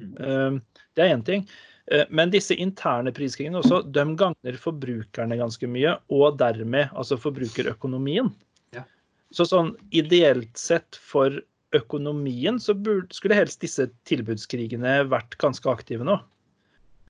Mm. 0.00 0.12
Eh, 0.24 0.84
det 0.96 1.04
er 1.04 1.14
én 1.16 1.24
ting. 1.26 1.44
Eh, 1.86 2.06
Men 2.10 2.30
disse 2.30 2.54
interne 2.54 3.12
priskrigene 3.12 3.60
også, 3.62 3.82
de 3.86 4.04
gagner 4.18 4.58
forbrukerne 4.60 5.38
ganske 5.40 5.70
mye, 5.70 5.96
og 6.12 6.38
dermed 6.38 6.90
altså 6.94 7.18
forbrukerøkonomien. 7.20 8.32
Ja. 8.76 8.84
Så 9.32 9.46
sånn 9.48 9.74
ideelt 9.90 10.52
sett 10.58 10.98
for 11.00 11.40
økonomien 11.76 12.58
så 12.58 12.74
burde, 12.74 13.14
skulle 13.14 13.38
helst 13.38 13.62
disse 13.62 13.86
tilbudskrigene 14.10 15.04
vært 15.10 15.36
ganske 15.38 15.70
aktive 15.70 16.06
nå. 16.06 16.18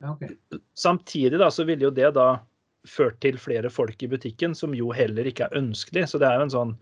Ja, 0.00 0.14
okay. 0.14 0.36
Samtidig 0.76 1.40
da, 1.40 1.50
så 1.52 1.64
ville 1.68 1.88
jo 1.88 1.94
det 1.94 2.12
da 2.16 2.34
ført 2.88 3.18
til 3.20 3.36
flere 3.40 3.68
folk 3.72 4.02
i 4.02 4.08
butikken, 4.08 4.54
som 4.56 4.74
jo 4.76 4.92
heller 4.96 5.28
ikke 5.28 5.48
er 5.48 5.58
ønskelig. 5.60 6.06
Så 6.08 6.20
det 6.20 6.28
er 6.28 6.38
jo 6.38 6.46
en 6.48 6.54
sånn 6.54 6.74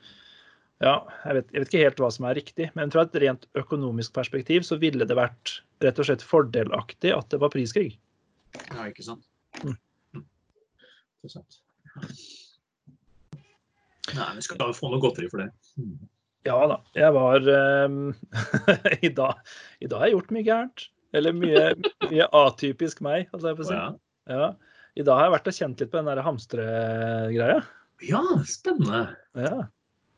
Ja, 0.84 0.94
jeg 1.24 1.34
vet, 1.40 1.48
jeg 1.50 1.62
vet 1.62 1.72
ikke 1.72 1.84
helt 1.88 2.00
hva 2.04 2.08
som 2.14 2.26
er 2.28 2.36
riktig, 2.38 2.68
men 2.78 2.92
fra 2.94 3.02
et 3.06 3.16
rent 3.18 3.48
økonomisk 3.58 4.12
perspektiv 4.14 4.62
så 4.66 4.78
ville 4.78 5.06
det 5.10 5.16
vært 5.18 5.56
rett 5.82 5.98
og 5.98 6.06
slett 6.06 6.22
fordelaktig 6.22 7.10
at 7.16 7.26
det 7.34 7.40
var 7.42 7.50
priskrig. 7.54 7.96
Ja, 8.70 8.84
ikke 8.86 9.02
sant. 9.06 9.26
Mm. 9.64 9.74
Mm. 10.14 10.22
Ikke 11.24 11.32
sant. 11.34 11.58
Nei, 14.14 14.28
vi 14.38 14.44
skal 14.46 14.60
da 14.60 14.68
få 14.76 14.90
noe 14.92 15.02
godteri 15.02 15.28
for 15.32 15.42
det. 15.42 15.50
Mm. 15.80 15.96
Ja 16.46 16.58
da. 16.70 16.78
Jeg 16.96 17.10
var 17.16 17.42
um, 17.90 17.98
i, 19.06 19.10
dag, 19.10 19.40
I 19.82 19.90
dag 19.90 19.98
har 20.00 20.08
jeg 20.08 20.14
gjort 20.16 20.30
mye 20.36 20.46
gærent. 20.46 20.86
Eller 21.16 21.32
mye, 21.34 21.64
mye 22.10 22.28
atypisk 22.36 23.00
meg, 23.04 23.26
holdt 23.32 23.48
jeg 23.48 23.58
på 23.58 23.64
å 23.64 23.66
Å, 23.66 23.68
si. 23.68 23.76
ja. 23.76 23.88
Ja. 24.28 24.48
I 24.98 25.04
dag 25.06 25.18
har 25.18 25.28
jeg 25.28 25.34
vært 25.36 25.50
og 25.50 25.56
kjent 25.56 25.82
litt 25.82 25.90
på 25.92 25.98
den 26.00 26.08
der 26.10 26.20
hamstregreia. 26.24 27.58
ja, 28.04 28.22
spennende. 28.48 29.02
Ja. 29.38 29.66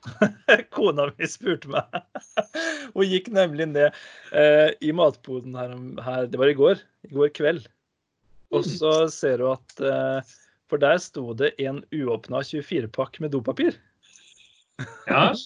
Kona 0.74 1.08
mi 1.10 1.28
spurte 1.28 1.70
meg. 1.72 1.98
Hun 2.94 3.08
gikk 3.08 3.28
nemlig 3.34 3.68
ned 3.72 3.90
eh, 4.32 4.70
i 4.80 4.92
matboden 4.96 5.58
her, 5.58 5.74
her 6.04 6.30
Det 6.30 6.40
var 6.40 6.52
i 6.52 6.56
går. 6.58 6.80
I 7.08 7.12
går 7.14 7.34
kveld. 7.36 7.68
Og 8.50 8.66
så 8.66 8.94
ser 9.14 9.44
hun 9.44 9.54
at 9.54 9.82
eh, 9.86 10.32
For 10.70 10.82
der 10.82 10.98
sto 11.02 11.30
det 11.38 11.52
en 11.62 11.84
uåpna 11.94 12.42
24-pakk 12.46 13.20
med 13.22 13.36
dopapir. 13.36 13.78
Ja. 15.06 15.30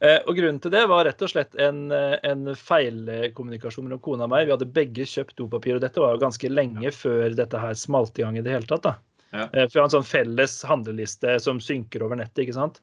Eh, 0.00 0.16
og 0.24 0.32
grunnen 0.32 0.56
til 0.64 0.72
det 0.72 0.80
var 0.88 1.02
rett 1.04 1.20
og 1.20 1.28
slett 1.28 1.52
en, 1.60 1.90
eh, 1.92 2.14
en 2.24 2.54
feilkommunikasjon 2.56 3.84
mellom 3.84 4.00
kona 4.00 4.24
og 4.24 4.30
meg. 4.32 4.46
Vi 4.48 4.54
hadde 4.54 4.68
begge 4.72 5.04
kjøpt 5.04 5.34
dopapir, 5.36 5.76
og 5.76 5.82
dette 5.84 6.00
var 6.00 6.14
jo 6.14 6.22
ganske 6.22 6.48
lenge 6.48 6.88
før 6.96 7.36
dette 7.36 7.60
her 7.60 7.76
smalt 7.76 8.16
i 8.16 8.24
gang 8.24 8.38
i 8.40 8.44
det 8.46 8.54
hele 8.54 8.70
tatt. 8.70 8.86
da. 8.86 8.94
Ja. 9.34 9.44
Eh, 9.52 9.66
For 9.66 9.74
vi 9.74 9.82
har 9.82 9.90
en 9.90 9.94
sånn 9.98 10.08
felles 10.08 10.54
handleliste 10.64 11.36
som 11.44 11.60
synker 11.60 12.06
over 12.06 12.16
nettet, 12.16 12.46
ikke 12.46 12.56
sant. 12.56 12.80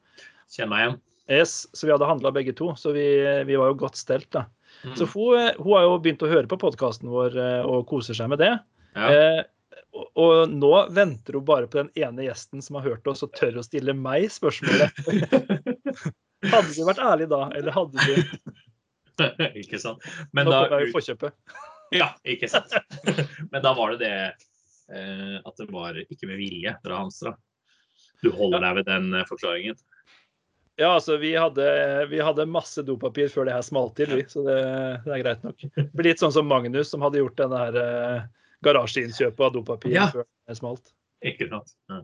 Kjenn 0.53 0.69
meg 0.69 0.83
igjen. 0.83 0.99
Yes, 1.27 1.65
så 1.75 1.87
vi 1.87 1.91
hadde 1.91 2.07
handla 2.07 2.31
begge 2.31 2.53
to, 2.55 2.71
så 2.79 2.93
vi, 2.95 3.07
vi 3.47 3.57
var 3.59 3.73
jo 3.73 3.81
godt 3.81 3.99
stelt, 3.99 4.29
da. 4.31 4.45
Mm. 4.85 4.95
Så 4.95 5.07
hun, 5.11 5.49
hun 5.57 5.73
har 5.73 5.85
jo 5.87 5.97
begynt 5.99 6.23
å 6.23 6.31
høre 6.31 6.47
på 6.47 6.59
podkasten 6.61 7.09
vår 7.11 7.37
eh, 7.41 7.63
og 7.67 7.87
koser 7.89 8.15
seg 8.17 8.29
med 8.31 8.39
det. 8.43 8.53
Ja. 8.95 9.09
Eh, 9.11 9.41
og, 9.97 10.05
og 10.19 10.53
nå 10.53 10.71
venter 10.93 11.37
hun 11.37 11.45
bare 11.47 11.69
på 11.69 11.81
den 11.81 11.89
ene 11.97 12.27
gjesten 12.27 12.63
som 12.63 12.77
har 12.77 12.85
hørt 12.87 13.07
oss 13.09 13.25
og 13.25 13.33
tør 13.37 13.59
å 13.59 13.65
stille 13.65 13.95
meg 13.97 14.29
spørsmålet. 14.33 14.93
Hadde 16.53 16.69
du 16.69 16.83
vært 16.85 17.01
ærlig 17.01 17.27
da, 17.31 17.47
eller 17.57 17.73
hadde 17.73 18.03
du 18.05 18.43
ikke 19.63 19.79
sant. 19.81 20.03
Men 20.35 20.45
Nå 20.45 20.53
da, 20.53 20.59
kommer 20.67 20.83
jeg 20.83 20.91
i 20.91 20.93
forkjøpet. 20.93 21.55
ja, 21.97 22.11
ikke 22.29 22.49
sant. 22.51 22.75
Men 23.51 23.63
da 23.65 23.73
var 23.77 23.95
det 23.95 24.03
det 24.03 24.13
eh, 24.93 25.37
at 25.41 25.57
det 25.57 25.67
var 25.73 25.97
ikke 26.05 26.29
med 26.29 26.37
vilje 26.37 26.75
fra 26.83 27.01
Hamstra. 27.01 27.33
Du 28.21 28.29
holder 28.33 28.61
deg 28.67 28.77
ved 28.79 28.89
den 28.91 29.09
eh, 29.17 29.25
forklaringen. 29.29 29.81
Ja, 30.77 30.91
altså, 30.93 31.15
vi 31.17 31.31
hadde, 31.33 31.65
vi 32.11 32.19
hadde 32.21 32.45
masse 32.45 32.83
dopapir 32.85 33.31
før 33.33 33.47
det 33.49 33.55
her 33.55 33.65
smalt 33.65 33.95
til, 33.97 34.11
vi, 34.13 34.25
så 34.29 34.43
det, 34.45 34.57
det 35.07 35.15
er 35.15 35.23
greit 35.23 35.45
nok. 35.45 35.63
Det 35.73 35.87
blir 35.97 36.11
litt 36.11 36.21
sånn 36.21 36.35
som 36.35 36.45
Magnus, 36.49 36.91
som 36.93 37.01
hadde 37.01 37.17
gjort 37.23 37.39
denne 37.39 37.61
her 37.63 37.79
eh, 37.81 38.27
garasjeinnkjøpet 38.67 39.41
av 39.47 39.55
dopapir 39.57 39.95
Ja. 39.95 40.05
før 40.13 40.27
det 40.47 40.57
smalt. 40.59 40.93
Ikke 41.25 41.47
sant. 41.49 41.73
Ja. 41.89 42.03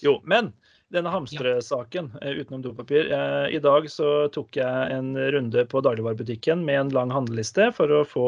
Jo, 0.00 0.14
men 0.24 0.54
denne 0.92 1.12
hamstresaken 1.12 2.10
eh, 2.22 2.38
utenom 2.40 2.62
dopapir. 2.64 3.12
Eh, 3.12 3.46
I 3.56 3.60
dag 3.64 3.90
så 3.92 4.28
tok 4.32 4.56
jeg 4.56 4.96
en 4.96 5.12
runde 5.36 5.66
på 5.68 5.84
dagligvarebutikken 5.84 6.64
med 6.64 6.80
en 6.80 6.94
lang 6.96 7.12
handleliste 7.12 7.68
for 7.76 7.92
å 7.92 8.02
få, 8.08 8.26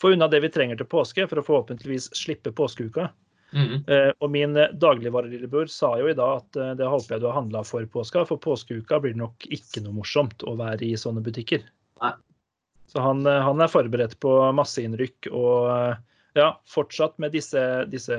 få 0.00 0.12
unna 0.12 0.28
det 0.28 0.42
vi 0.44 0.52
trenger 0.52 0.76
til 0.80 0.88
påske, 0.92 1.24
for 1.28 1.40
å 1.40 1.46
forhåpentligvis 1.48 2.12
slippe 2.20 2.52
påskeuka. 2.52 3.08
Eh, 3.54 4.10
og 4.18 4.30
min 4.30 4.56
eh, 4.56 4.72
dagligvarelillebror 4.78 5.70
sa 5.72 5.92
jo 5.98 6.10
i 6.10 6.16
dag 6.16 6.42
at 6.42 6.58
eh, 6.60 6.72
det 6.78 6.86
håper 6.86 7.16
jeg 7.16 7.22
du 7.22 7.28
har 7.30 7.38
handla 7.40 7.64
for 7.66 7.86
påska, 7.90 8.24
for 8.28 8.38
påskeuka 8.42 9.00
blir 9.02 9.16
det 9.16 9.22
nok 9.22 9.46
ikke 9.50 9.82
noe 9.84 9.96
morsomt 9.98 10.44
å 10.46 10.54
være 10.60 10.86
i 10.86 10.98
sånne 11.00 11.22
butikker. 11.26 11.64
Nei. 12.04 12.12
Så 12.90 13.02
han, 13.02 13.22
han 13.26 13.62
er 13.62 13.70
forberedt 13.70 14.16
på 14.22 14.32
masseinnrykk 14.58 15.28
og 15.30 15.68
ja, 16.34 16.48
fortsatt 16.66 17.20
med 17.22 17.30
disse, 17.36 17.62
disse 17.90 18.16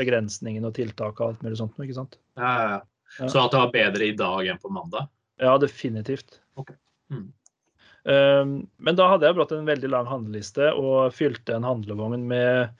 begrensningene 0.00 0.68
og 0.68 0.76
tiltak 0.76 1.22
og 1.22 1.30
alt 1.30 1.44
mulig 1.46 1.56
sånt. 1.60 1.78
ikke 1.80 1.96
sant? 1.96 2.18
Ja, 2.36 2.50
ja, 2.50 2.66
ja. 2.74 2.80
Ja. 3.18 3.28
Så 3.28 3.40
at 3.40 3.54
det 3.54 3.62
var 3.62 3.72
bedre 3.74 4.06
i 4.06 4.14
dag 4.14 4.46
enn 4.46 4.60
på 4.60 4.70
mandag? 4.70 5.08
Ja, 5.40 5.56
definitivt. 5.58 6.36
Okay. 6.60 6.76
Mm. 7.10 7.32
Um, 8.04 8.52
men 8.76 8.96
da 8.96 9.08
hadde 9.10 9.26
jeg 9.26 9.36
brått 9.36 9.52
en 9.56 9.66
veldig 9.68 9.90
lang 9.92 10.06
handleliste 10.08 10.70
og 10.78 11.10
fylte 11.16 11.56
en 11.56 11.66
handlevogn 11.66 12.22
med 12.30 12.76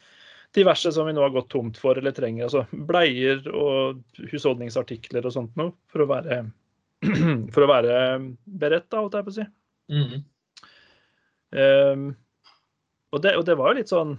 diverse 0.55 0.93
som 0.93 1.07
vi 1.07 1.15
nå 1.15 1.23
har 1.23 1.35
gått 1.35 1.51
tomt 1.53 1.79
for 1.79 1.99
eller 1.99 2.15
trenger. 2.15 2.49
Altså 2.49 2.65
bleier 2.89 3.43
og 3.55 4.01
husholdningsartikler 4.33 5.27
og 5.27 5.35
sånt 5.35 5.55
noe, 5.61 5.75
for 5.91 6.05
å 6.05 6.09
være, 6.11 6.43
for 7.55 7.67
å 7.67 7.71
være 7.71 8.01
beredt, 8.45 8.89
da, 8.91 9.03
holdt 9.03 9.19
jeg 9.19 9.29
på 9.29 9.35
å 9.35 9.39
si. 9.39 9.47
Mm. 9.91 10.19
Um, 11.51 12.11
og, 13.11 13.23
det, 13.25 13.35
og 13.39 13.47
det 13.47 13.57
var 13.59 13.73
jo 13.73 13.79
litt 13.81 13.91
sånn 13.91 14.13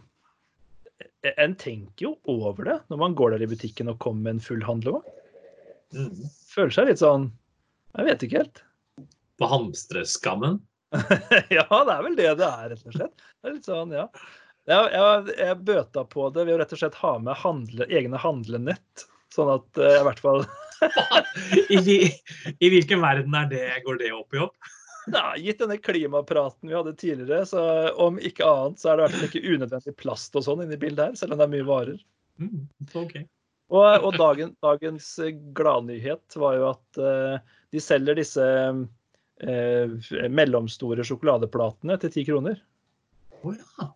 En 1.40 1.54
tenker 1.56 2.04
jo 2.04 2.10
over 2.28 2.66
det 2.68 2.74
når 2.92 3.00
man 3.00 3.14
går 3.16 3.38
der 3.38 3.46
i 3.46 3.48
butikken 3.48 3.88
og 3.88 4.02
kommer 4.04 4.26
med 4.26 4.34
en 4.34 4.44
full 4.44 4.66
handlevogn. 4.68 5.06
Mm. 5.96 6.28
Føler 6.52 6.76
seg 6.76 6.90
litt 6.90 7.00
sånn 7.00 7.30
Jeg 7.96 8.10
vet 8.10 8.26
ikke 8.28 8.42
helt. 8.42 8.62
På 9.40 9.48
hamstreskammen? 9.54 10.60
ja, 11.56 11.64
det 11.64 11.96
er 11.96 12.04
vel 12.04 12.20
det 12.20 12.28
det 12.42 12.50
er, 12.50 12.66
rett 12.74 12.84
og 12.84 12.98
slett. 12.98 13.24
Det 13.40 13.48
er 13.48 13.56
litt 13.56 13.70
sånn, 13.70 13.96
ja. 13.96 14.10
Jeg, 14.70 14.92
jeg, 14.94 15.38
jeg 15.40 15.62
bøta 15.66 16.04
på 16.06 16.28
det 16.36 16.46
ved 16.46 16.56
å 16.56 16.60
rett 16.62 16.76
og 16.76 16.82
slett 16.84 17.00
ha 17.02 17.16
med 17.24 17.40
handle, 17.42 17.88
egne 17.90 18.20
handlenett. 18.22 19.08
Sånn 19.34 19.50
at 19.54 19.80
jeg 19.80 20.02
i 20.02 20.06
hvert 20.06 20.20
fall 20.20 20.44
I, 21.72 22.12
I 22.60 22.70
hvilken 22.74 23.02
verden 23.04 23.36
er 23.38 23.50
det, 23.50 23.66
går 23.86 24.02
det 24.02 24.12
opp 24.16 24.36
i 24.36 24.42
opp? 24.44 24.72
ja, 25.06 25.34
Gitt 25.38 25.60
denne 25.60 25.78
klimapraten 25.78 26.70
vi 26.70 26.76
hadde 26.76 26.96
tidligere, 26.96 27.46
så 27.46 27.62
om 27.98 28.20
ikke 28.20 28.46
annet, 28.46 28.80
så 28.80 28.92
er 28.92 28.98
det 28.98 29.02
i 29.02 29.06
hvert 29.06 29.18
fall 29.18 29.30
ikke 29.30 29.54
unødvendig 29.56 29.96
plast 30.00 30.36
og 30.38 30.46
sånn 30.46 30.64
inni 30.66 30.80
bildet 30.80 31.12
her, 31.12 31.20
selv 31.20 31.36
om 31.36 31.42
det 31.42 31.48
er 31.48 31.54
mye 31.56 31.68
varer. 31.68 32.02
Mm, 32.42 32.66
OK. 33.04 33.16
Og, 33.72 33.86
og 34.04 34.18
dagen, 34.20 34.52
dagens 34.64 35.14
eh, 35.24 35.38
gladnyhet 35.56 36.36
var 36.40 36.58
jo 36.58 36.68
at 36.74 37.00
uh, 37.00 37.56
de 37.72 37.82
selger 37.82 38.20
disse 38.20 38.44
uh, 38.44 40.12
mellomstore 40.28 41.06
sjokoladeplatene 41.08 41.96
til 42.02 42.14
ti 42.14 42.26
kroner. 42.28 42.60
Oh, 43.42 43.56
ja. 43.56 43.88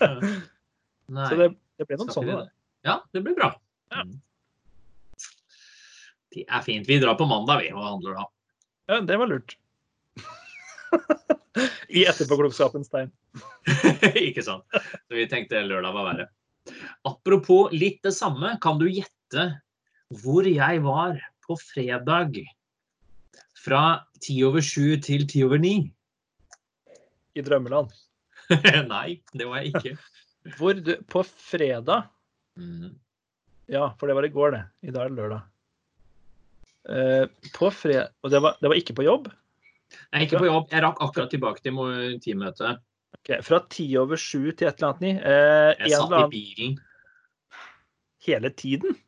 Nei. 1.16 1.28
Så 1.28 1.38
det, 1.38 1.48
det 1.80 1.86
ble 1.88 1.98
noen 2.00 2.12
sånne. 2.14 2.42
det? 2.42 2.52
Ja, 2.86 2.98
det 3.14 3.22
blir 3.24 3.36
bra. 3.38 3.52
Ja. 3.92 4.04
Det 6.30 6.44
er 6.46 6.62
fint. 6.62 6.86
Vi 6.88 7.00
drar 7.02 7.16
på 7.18 7.26
mandag, 7.26 7.64
vi, 7.64 7.72
og 7.74 7.82
handler 7.82 8.20
da. 8.20 8.26
Ja, 8.90 9.00
det 9.06 9.16
var 9.18 9.30
lurt. 9.30 9.56
I 11.90 12.04
etterpåklokskapens 12.06 12.90
tegn. 12.92 13.10
Ikke 14.28 14.44
sant? 14.46 14.66
Så 14.70 15.18
vi 15.18 15.26
tenkte 15.30 15.62
lørdag 15.66 15.96
var 15.96 16.06
verre. 16.12 16.28
Apropos 17.08 17.74
litt 17.74 17.98
det 18.06 18.14
samme, 18.14 18.54
kan 18.62 18.78
du 18.78 18.86
gjette 18.86 19.48
hvor 20.22 20.46
jeg 20.46 20.82
var 20.86 21.18
på 21.46 21.56
fredag 21.58 22.38
fra 23.58 23.82
ti 24.22 24.38
over 24.46 24.62
sju 24.64 24.96
til 25.02 25.26
ti 25.30 25.42
over 25.46 25.60
ni? 25.62 25.74
I 27.38 27.42
drømmeland. 27.46 27.92
Nei, 28.94 29.20
det 29.36 29.46
var 29.48 29.62
jeg 29.62 29.74
ikke. 29.74 29.94
Hvor 30.58 30.78
du 30.78 30.96
På 31.10 31.24
fredag 31.26 32.08
Mm. 32.58 32.90
Ja, 33.70 33.94
for 33.96 34.10
det 34.10 34.14
var 34.18 34.26
i 34.26 34.28
går, 34.34 34.50
det. 34.52 34.60
I 34.82 34.92
dag 34.92 35.06
er 35.06 35.12
det 35.12 35.16
lørdag. 35.16 35.42
Eh, 36.90 37.50
på 37.54 37.70
fredag 37.72 38.10
Og 38.26 38.32
det 38.32 38.40
var, 38.42 38.56
det 38.60 38.68
var 38.72 38.80
ikke 38.80 38.96
på 38.98 39.04
jobb? 39.06 39.28
Er 40.12 40.24
ikke 40.26 40.40
på 40.42 40.48
jobb. 40.48 40.66
Jeg 40.74 40.82
rakk 40.84 41.00
akkurat 41.06 41.30
tilbake 41.32 41.62
til 41.62 42.18
teammøtet. 42.20 42.82
Okay, 43.20 43.40
Fra 43.46 43.62
ti 43.70 43.86
over 44.00 44.18
sju 44.20 44.50
til 44.50 44.68
et 44.68 44.80
eller 44.80 44.90
annet 44.90 45.00
ni. 45.06 45.12
Eh, 45.14 45.70
Jeg 45.78 45.94
satt 45.94 46.10
eller 46.10 46.26
i 46.26 46.34
bilen 46.34 46.76
hele 48.26 48.50
tiden? 48.50 48.98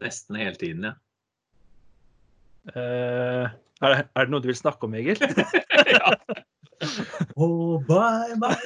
nesten 0.00 0.38
hele 0.40 0.56
tiden, 0.56 0.86
ja. 0.88 0.94
Eh, 2.72 3.50
er, 3.84 3.92
det, 3.92 4.04
er 4.16 4.24
det 4.24 4.32
noe 4.32 4.40
du 4.40 4.48
vil 4.48 4.56
snakke 4.56 4.88
om, 4.88 4.94
Egil? 4.96 5.20
ja. 5.94 6.14
Oh, 7.40 7.80
bye, 7.88 8.36
bye. 8.36 8.56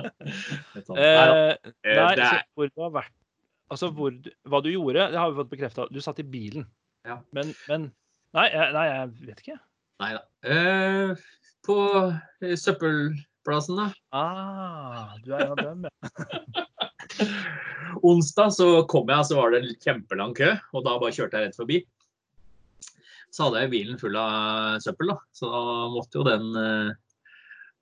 Litt 0.74 0.86
sånn. 0.86 0.96
Nei 0.96 1.24
da. 1.28 1.40
Eh, 1.84 1.96
nei, 1.98 2.12
det 2.16 2.28
så 2.28 2.38
hvor 2.56 2.70
du 2.70 2.84
har 2.84 2.94
vært 2.94 3.16
Altså, 3.70 3.86
hvor, 3.94 4.14
hva 4.50 4.58
du 4.64 4.66
gjorde, 4.72 5.04
det 5.12 5.18
har 5.20 5.30
vi 5.30 5.38
fått 5.38 5.50
bekrefta. 5.52 5.84
Du 5.94 6.00
satt 6.02 6.18
i 6.18 6.26
bilen. 6.26 6.64
Ja. 7.06 7.20
Men, 7.36 7.52
men 7.68 7.84
nei, 8.34 8.48
nei, 8.74 8.86
jeg 8.88 9.28
vet 9.28 9.42
ikke. 9.44 9.58
nei 10.02 10.08
da. 10.16 10.22
Eh, 10.42 11.12
på 11.68 11.76
eh, 12.42 12.56
søppelplassen, 12.58 13.78
da. 13.78 13.86
Ah, 14.10 15.12
du 15.22 15.30
er 15.36 15.44
en 15.44 15.54
av 15.54 15.62
dem, 15.62 15.86
ja. 15.86 16.66
Onsdag 18.10 18.56
så 18.56 18.68
kom 18.90 19.10
jeg, 19.12 19.28
så 19.28 19.38
var 19.38 19.54
det 19.54 19.62
en 19.62 19.78
kjempelang 19.86 20.34
kø, 20.34 20.50
og 20.74 20.86
da 20.86 20.96
bare 20.98 21.14
kjørte 21.14 21.38
jeg 21.38 21.50
rett 21.50 21.60
forbi. 21.62 21.78
Så 23.30 23.46
hadde 23.46 23.62
jeg 23.62 23.72
bilen 23.76 24.02
full 24.02 24.18
av 24.18 24.82
søppel, 24.82 25.12
da. 25.12 25.20
så 25.36 25.50
da 25.52 25.62
måtte 25.94 26.18
jo 26.18 26.26
den 26.26 26.50
eh, 26.58 26.92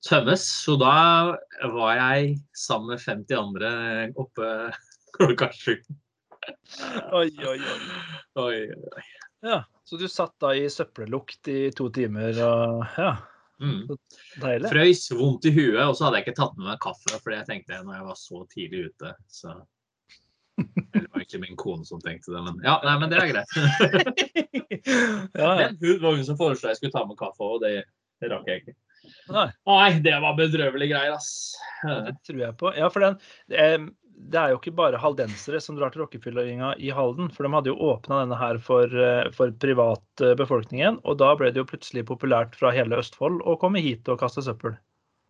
tømmes. 0.06 0.44
Så 0.64 0.76
da 0.80 1.36
var 1.74 1.94
jeg 1.98 2.36
sammen 2.56 2.92
med 2.94 3.02
50 3.02 3.38
andre 3.38 3.70
oppe 4.18 4.50
klokka 5.18 5.50
sju. 5.54 5.74
Oi, 7.12 7.28
oi, 7.44 7.56
oi. 7.58 7.80
Oi, 8.44 8.60
oi. 8.72 9.02
Ja, 9.44 9.62
Så 9.84 9.96
du 10.00 10.06
satt 10.10 10.34
da 10.42 10.52
i 10.56 10.66
søppellukt 10.70 11.48
i 11.48 11.70
to 11.76 11.88
timer 11.94 12.38
og 12.44 12.86
Ja, 12.98 13.16
Mm. 13.58 13.88
deilig. 14.38 14.68
Frøys, 14.70 15.00
vondt 15.18 15.48
i 15.48 15.50
huet, 15.50 15.80
og 15.82 15.96
så 15.98 16.04
hadde 16.06 16.20
jeg 16.20 16.28
ikke 16.28 16.36
tatt 16.38 16.52
med 16.60 16.68
meg 16.68 16.78
kaffe, 16.78 17.16
fordi 17.18 17.40
jeg 17.40 17.46
tenkte 17.48 17.80
når 17.82 17.96
jeg 17.96 18.04
var 18.06 18.18
så 18.20 18.42
tidlig 18.52 18.82
ute, 18.92 19.14
så 19.26 19.54
Eller 20.58 21.02
det 21.06 21.10
var 21.14 21.24
ikke 21.24 21.40
min 21.42 21.56
kone 21.58 21.84
som 21.86 21.98
tenkte 22.02 22.30
det, 22.34 22.42
men 22.46 22.60
ja, 22.62 22.76
nei, 22.84 22.94
men 22.98 23.10
det 23.10 23.18
er 23.18 23.32
greit. 23.32 23.50
ja, 25.34 25.50
ja. 25.58 25.68
Men 25.72 25.76
hun 25.82 26.00
var 26.02 26.14
hun 26.16 26.24
som 26.26 26.38
foreslo 26.38 26.70
jeg 26.70 26.78
skulle 26.80 26.94
ta 26.94 27.02
med 27.06 27.18
kaffe, 27.18 27.42
og 27.46 27.60
det, 27.62 27.84
det 28.22 28.30
rakk 28.30 28.46
jeg 28.50 28.62
ikke. 28.62 28.74
Nei, 29.32 29.92
det 30.04 30.16
var 30.22 30.36
bedrøvelige 30.38 30.92
greier, 30.94 31.14
ass. 31.16 31.54
det 31.84 32.16
tror 32.26 32.42
jeg 32.42 32.58
på. 32.60 32.72
Ja, 32.76 32.90
for 32.92 33.04
den 33.04 33.88
Det 34.18 34.38
er 34.40 34.50
jo 34.50 34.58
ikke 34.58 34.74
bare 34.74 34.98
haldensere 34.98 35.60
som 35.62 35.76
drar 35.78 35.92
til 35.94 36.02
rockefyllinga 36.02 36.72
i 36.82 36.90
Halden. 36.90 37.28
For 37.30 37.46
de 37.46 37.52
hadde 37.54 37.70
jo 37.70 37.78
åpna 37.92 38.24
denne 38.24 38.38
her 38.40 38.58
for, 38.58 38.90
eh, 38.90 39.30
for 39.36 39.54
privatbefolkningen. 39.62 40.98
Og 41.04 41.20
da 41.20 41.34
ble 41.38 41.52
det 41.54 41.62
jo 41.62 41.68
plutselig 41.70 42.02
populært 42.08 42.58
fra 42.58 42.72
hele 42.74 42.98
Østfold 42.98 43.44
å 43.46 43.54
komme 43.62 43.82
hit 43.84 44.10
og 44.10 44.18
kaste 44.18 44.42
søppel. 44.42 44.74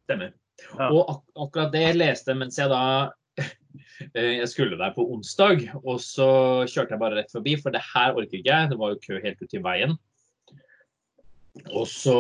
Stemmer. 0.09 0.33
Ja. 0.79 0.89
Og 0.89 1.05
ak 1.05 1.21
akkurat 1.37 1.75
det 1.75 1.85
jeg 1.85 1.99
leste 2.01 2.35
mens 2.35 2.57
jeg 2.59 2.73
da 2.73 3.13
eh, 3.39 4.39
jeg 4.41 4.49
skulle 4.51 4.79
der 4.81 4.97
på 4.97 5.05
onsdag, 5.13 5.69
og 5.83 6.01
så 6.03 6.31
kjørte 6.65 6.97
jeg 6.97 7.03
bare 7.03 7.21
rett 7.21 7.35
forbi, 7.35 7.59
for 7.61 7.75
det 7.75 7.85
her 7.93 8.17
orker 8.17 8.41
ikke 8.41 8.55
jeg. 8.55 8.71
Det 8.73 8.81
var 8.81 8.95
jo 8.95 9.03
kø 9.05 9.21
helt 9.23 9.45
ut 9.45 9.59
i 9.59 9.63
veien. 9.69 9.99
Og 11.73 11.87
så 11.91 12.19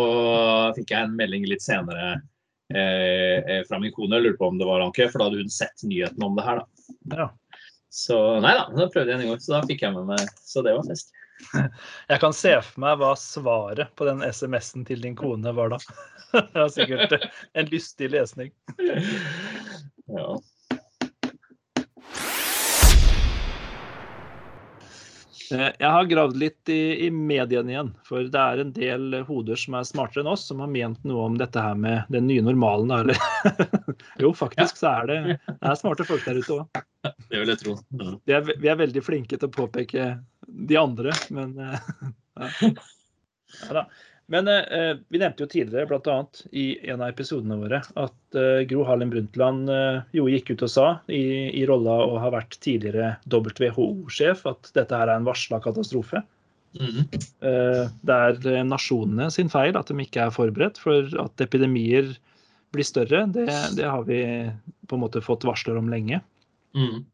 fikk 0.76 0.92
jeg 0.94 1.06
en 1.06 1.16
melding 1.18 1.46
litt 1.48 1.64
senere 1.64 2.14
eh, 2.74 3.38
eh, 3.38 3.62
fra 3.68 3.80
min 3.82 3.94
kone, 3.94 4.20
lurte 4.22 4.40
på 4.40 4.50
om 4.50 4.58
det 4.60 4.68
var 4.68 4.84
han 4.84 4.94
kø, 4.96 5.08
for 5.10 5.20
da 5.20 5.28
hadde 5.28 5.44
hun 5.44 5.52
sett 5.52 5.84
nyheten 5.86 6.24
om 6.24 6.36
det 6.38 6.46
her. 6.46 6.62
da. 6.62 7.20
Ja. 7.22 7.28
Så 7.88 8.18
nei 8.44 8.52
da, 8.52 8.66
da 8.74 8.88
prøvde 8.92 9.14
jeg 9.14 9.22
en 9.22 9.30
gang, 9.32 9.40
så 9.40 9.54
da 9.56 9.62
fikk 9.64 9.80
jeg 9.86 9.94
med 9.94 10.10
meg 10.10 10.26
Så 10.44 10.60
det 10.66 10.74
var 10.76 10.84
fest. 10.86 11.14
Jeg 12.10 12.20
kan 12.20 12.34
se 12.34 12.52
for 12.66 12.82
meg 12.82 12.98
hva 13.00 13.12
svaret 13.18 13.92
på 13.96 14.06
den 14.08 14.24
SMS-en 14.26 14.84
til 14.88 15.02
din 15.04 15.16
kone 15.18 15.52
var 15.54 15.72
da. 15.74 15.78
Det 16.34 16.58
var 16.58 16.72
sikkert 16.74 17.14
en 17.54 17.72
lystig 17.72 18.12
lesning. 18.14 18.52
Ja. 20.08 20.38
Jeg 25.50 25.90
har 25.90 26.08
gravd 26.10 26.36
litt 26.40 26.70
i, 26.72 27.06
i 27.06 27.08
mediene 27.14 27.72
igjen, 27.72 27.90
for 28.06 28.26
det 28.28 28.40
er 28.40 28.62
en 28.62 28.72
del 28.76 29.16
hoder 29.28 29.58
som 29.60 29.76
er 29.78 29.86
smartere 29.88 30.24
enn 30.24 30.30
oss, 30.32 30.46
som 30.48 30.60
har 30.62 30.70
ment 30.72 31.00
noe 31.08 31.24
om 31.30 31.38
dette 31.40 31.62
her 31.62 31.78
med 31.78 32.08
den 32.12 32.26
nye 32.28 32.44
normalen. 32.44 32.92
Eller 32.94 33.18
jo, 34.22 34.32
faktisk 34.36 34.80
så 34.80 34.92
er 35.00 35.10
det, 35.10 35.18
det 35.48 35.56
er 35.72 35.80
smarte 35.80 36.06
folk 36.08 36.26
der 36.28 36.42
ute 36.42 36.60
òg. 36.60 36.84
Det 37.30 37.38
vil 37.40 37.50
jeg 37.52 37.60
tro. 37.60 37.72
Vi, 37.94 38.32
er 38.34 38.42
vi 38.44 38.68
er 38.68 38.78
veldig 38.80 39.00
flinke 39.06 39.38
til 39.38 39.48
å 39.48 39.54
påpeke 39.54 40.08
de 40.68 40.76
andre, 40.80 41.12
men 41.32 41.54
eh, 41.62 41.90
ja. 42.66 42.72
Ja. 43.70 43.84
Men 44.28 44.48
eh, 44.48 44.96
vi 45.08 45.18
nevnte 45.18 45.46
jo 45.46 45.48
tidligere, 45.48 45.86
bl.a. 45.88 46.16
i 46.52 46.66
en 46.90 47.00
av 47.00 47.08
episodene 47.08 47.56
våre, 47.56 47.80
at 47.96 48.36
eh, 48.36 48.64
Gro 48.68 48.82
Harlem 48.84 49.08
Brundtland 49.12 49.70
eh, 49.72 50.00
jo 50.12 50.26
gikk 50.28 50.52
ut 50.52 50.64
og 50.66 50.72
sa, 50.72 50.88
i, 51.08 51.48
i 51.56 51.62
rolla 51.68 51.94
å 52.04 52.18
ha 52.20 52.28
vært 52.34 52.58
tidligere 52.64 53.14
WHO-sjef, 53.32 54.44
at 54.50 54.68
dette 54.76 54.98
her 55.00 55.08
er 55.08 55.16
en 55.16 55.28
varsla 55.28 55.62
katastrofe. 55.64 56.20
Mm 56.76 56.90
-hmm. 56.92 57.20
Det 58.04 58.14
er 58.14 58.46
eh, 58.52 58.64
nasjonene 58.64 59.30
sin 59.32 59.48
feil 59.48 59.76
at 59.80 59.88
de 59.88 59.96
ikke 60.04 60.26
er 60.26 60.34
forberedt, 60.34 60.78
for 60.78 61.08
at 61.24 61.40
epidemier 61.40 62.12
blir 62.76 62.84
større, 62.84 63.24
det, 63.32 63.48
det 63.76 63.88
har 63.88 64.04
vi 64.04 64.50
på 64.86 64.96
en 64.96 65.00
måte 65.00 65.24
fått 65.24 65.48
varsler 65.48 65.76
om 65.80 65.88
lenge. 65.88 66.20
Mhm. 66.76 67.06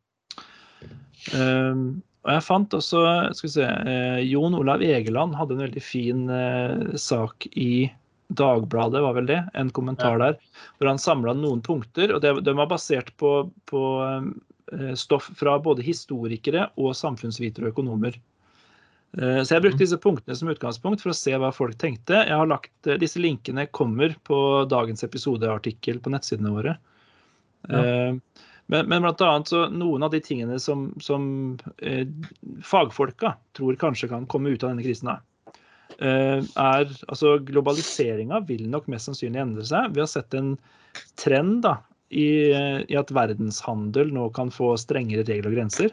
Og 2.25 2.33
jeg 2.33 2.45
fant 2.47 2.75
også 2.77 3.01
skal 3.37 3.49
vi 3.49 3.53
se, 3.53 3.67
eh, 3.93 4.23
Jon 4.31 4.57
Olav 4.57 4.83
Egeland 4.85 5.37
hadde 5.37 5.59
en 5.59 5.67
veldig 5.67 5.83
fin 5.85 6.25
eh, 6.33 6.97
sak 6.97 7.47
i 7.53 7.91
Dagbladet, 8.35 9.03
var 9.05 9.13
vel 9.19 9.27
det? 9.29 9.43
En 9.55 9.69
kommentar 9.77 10.17
der, 10.19 10.39
hvor 10.79 10.89
han 10.89 10.99
samla 10.99 11.35
noen 11.37 11.61
punkter. 11.63 12.15
og 12.17 12.23
det, 12.25 12.33
De 12.47 12.55
var 12.57 12.71
basert 12.71 13.13
på, 13.21 13.35
på 13.69 13.83
eh, 14.73 14.95
stoff 14.97 15.29
fra 15.37 15.59
både 15.63 15.85
historikere 15.85 16.71
og 16.81 16.97
samfunnsvitere 16.97 17.69
og 17.69 17.77
økonomer. 17.77 18.17
Eh, 19.19 19.43
Så 19.45 19.55
jeg 19.55 19.67
brukte 19.67 19.85
disse 19.85 20.01
punktene 20.01 20.37
som 20.41 20.49
utgangspunkt 20.51 21.05
for 21.05 21.13
å 21.13 21.19
se 21.19 21.37
hva 21.37 21.53
folk 21.55 21.77
tenkte. 21.79 22.25
Jeg 22.25 22.35
har 22.35 22.49
lagt, 22.51 22.73
eh, 22.89 22.97
Disse 22.99 23.21
linkene 23.21 23.69
kommer 23.69 24.17
på 24.25 24.65
dagens 24.73 25.05
episodeartikkel 25.07 26.01
på 26.01 26.17
nettsidene 26.17 26.57
våre. 26.57 26.79
Ja. 27.69 27.85
Eh, 27.85 28.17
Men, 28.72 28.88
men 28.88 29.05
blant 29.05 29.20
annet 29.20 29.50
så 29.53 29.66
noen 29.68 30.07
av 30.07 30.12
de 30.14 30.22
tingene 30.24 30.57
som, 30.62 30.88
som 31.05 31.24
eh, 31.85 32.07
fagfolka 32.64 33.35
tror 33.57 33.77
kanskje 33.81 34.09
kan 34.12 34.29
komme 34.31 34.55
ut 34.55 34.64
av 34.64 34.72
denne 34.72 34.85
krisen, 34.87 35.11
her, 35.12 35.59
eh, 35.98 36.38
er 36.40 36.94
altså 37.09 37.37
Globaliseringa 37.44 38.40
vil 38.48 38.64
nok 38.72 38.88
mest 38.92 39.11
sannsynlig 39.11 39.42
endre 39.42 39.66
seg. 39.68 39.92
Vi 39.92 40.00
har 40.00 40.09
sett 40.11 40.37
en 40.38 40.55
trend 41.20 41.61
da, 41.66 41.77
i, 42.14 42.29
i 42.88 42.96
at 42.96 43.12
verdenshandel 43.12 44.14
nå 44.14 44.31
kan 44.37 44.53
få 44.55 44.74
strengere 44.81 45.27
regler 45.29 45.53
og 45.53 45.59
grenser. 45.59 45.92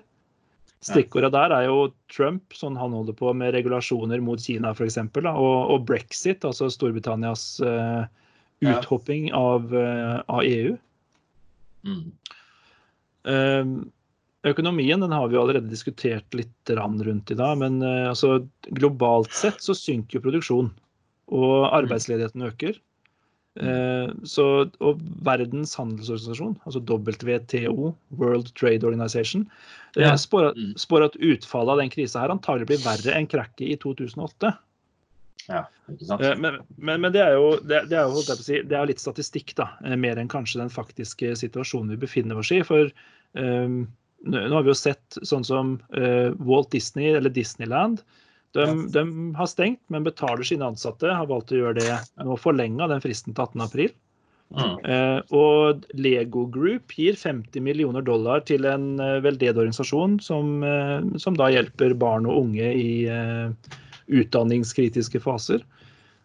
Stikkorda 0.81 1.29
der 1.29 1.53
er 1.53 1.67
jo 1.67 1.91
Trump, 2.09 2.55
sånn 2.57 2.77
han 2.79 2.95
holder 2.95 3.13
på 3.17 3.29
med 3.37 3.53
regulasjoner 3.53 4.21
mot 4.23 4.41
Kina 4.41 4.71
f.eks., 4.73 4.97
og, 4.97 5.59
og 5.75 5.83
brexit, 5.85 6.41
altså 6.47 6.71
Storbritannias 6.73 7.43
uh, 7.61 8.07
uthopping 8.65 9.29
av, 9.37 9.69
uh, 9.75 10.23
av 10.25 10.41
EU. 10.47 10.73
Mhm. 11.85 12.09
Eh, 13.25 13.65
Økonomien 14.41 15.03
den 15.03 15.11
har 15.13 15.27
vi 15.29 15.37
allerede 15.37 15.69
diskutert 15.69 16.33
litt 16.33 16.71
rundt 16.73 17.29
i 17.29 17.37
dag, 17.37 17.59
men 17.61 17.81
eh, 17.85 18.07
altså, 18.09 18.39
globalt 18.73 19.29
sett 19.37 19.61
så 19.61 19.75
synker 19.77 20.17
jo 20.17 20.23
produksjon, 20.25 20.71
og 21.29 21.67
arbeidsledigheten 21.69 22.47
øker. 22.47 22.79
Eh, 23.61 24.09
så, 24.25 24.45
og 24.81 25.03
Verdens 25.27 25.75
handelsorganisasjon, 25.77 26.55
altså 26.65 26.81
WTO, 26.81 27.91
World 28.17 28.49
Trade 28.57 28.87
Organization, 28.87 29.45
eh, 29.97 30.15
spår, 30.15 30.55
Mm. 30.55 30.73
spår 30.79 31.05
at 31.05 31.19
utfallet 31.21 31.75
av 31.75 31.77
den 31.83 31.93
krisa 31.93 32.19
her 32.23 32.33
antagelig 32.33 32.67
blir 32.71 32.81
verre 32.81 33.13
enn 33.13 33.27
krakket 33.29 33.67
i 33.67 33.77
2008. 33.77 34.55
Ja, 35.49 35.63
ikke 35.89 36.07
sant? 36.07 36.21
Eh, 36.25 36.35
Men, 36.37 36.59
men, 36.77 37.01
men 37.01 37.13
det 37.15 37.23
er 37.23 37.33
jo, 37.37 37.55
det, 37.65 37.85
det 37.91 37.97
er 37.97 38.11
jo, 38.11 38.21
si, 38.21 38.61
det 38.67 38.77
er 38.77 38.89
litt 38.89 39.01
statistikk, 39.01 39.55
da. 39.57 39.71
eh, 39.85 39.97
Mer 39.99 40.21
enn 40.21 40.31
kanskje 40.31 40.61
den 40.61 40.71
faktiske 40.73 41.33
situasjonen 41.39 41.95
vi 41.95 42.01
befinner 42.03 42.41
oss 42.41 42.51
i. 42.53 42.61
For 42.67 42.91
um, 43.33 43.83
nå 44.27 44.43
har 44.53 44.67
vi 44.67 44.73
jo 44.73 44.77
sett 44.77 45.17
sånn 45.25 45.47
som 45.47 45.79
uh, 45.97 46.29
Walt 46.45 46.71
Disney 46.75 47.15
eller 47.17 47.33
Disneyland. 47.33 48.03
De, 48.53 48.65
de 48.91 49.01
har 49.37 49.47
stengt, 49.47 49.79
men 49.87 50.03
betaler 50.03 50.43
sine 50.43 50.67
ansatte. 50.67 51.07
Har 51.07 51.29
valgt 51.29 51.53
å 51.55 51.61
gjøre 51.61 51.79
det 51.79 51.97
nå 52.19 52.35
forlenga 52.35 52.89
den 52.91 53.03
fristen 53.03 53.33
til 53.33 53.47
18. 53.47 53.63
april. 53.63 53.93
Mhm. 54.51 54.73
Eh, 54.83 55.19
og 55.31 55.85
Lego 55.95 56.41
Group 56.51 56.91
gir 56.99 57.15
50 57.15 57.63
millioner 57.63 58.03
dollar 58.03 58.41
til 58.43 58.67
en 58.67 58.99
eh, 58.99 59.21
veldedig 59.23 59.53
organisasjon 59.55 60.17
som, 60.19 60.59
som 61.15 61.37
da 61.39 61.47
hjelper 61.53 61.95
barn 61.95 62.27
og 62.27 62.41
unge 62.41 62.73
i 62.75 62.89
utdanningskritiske 64.11 65.21
faser. 65.23 65.63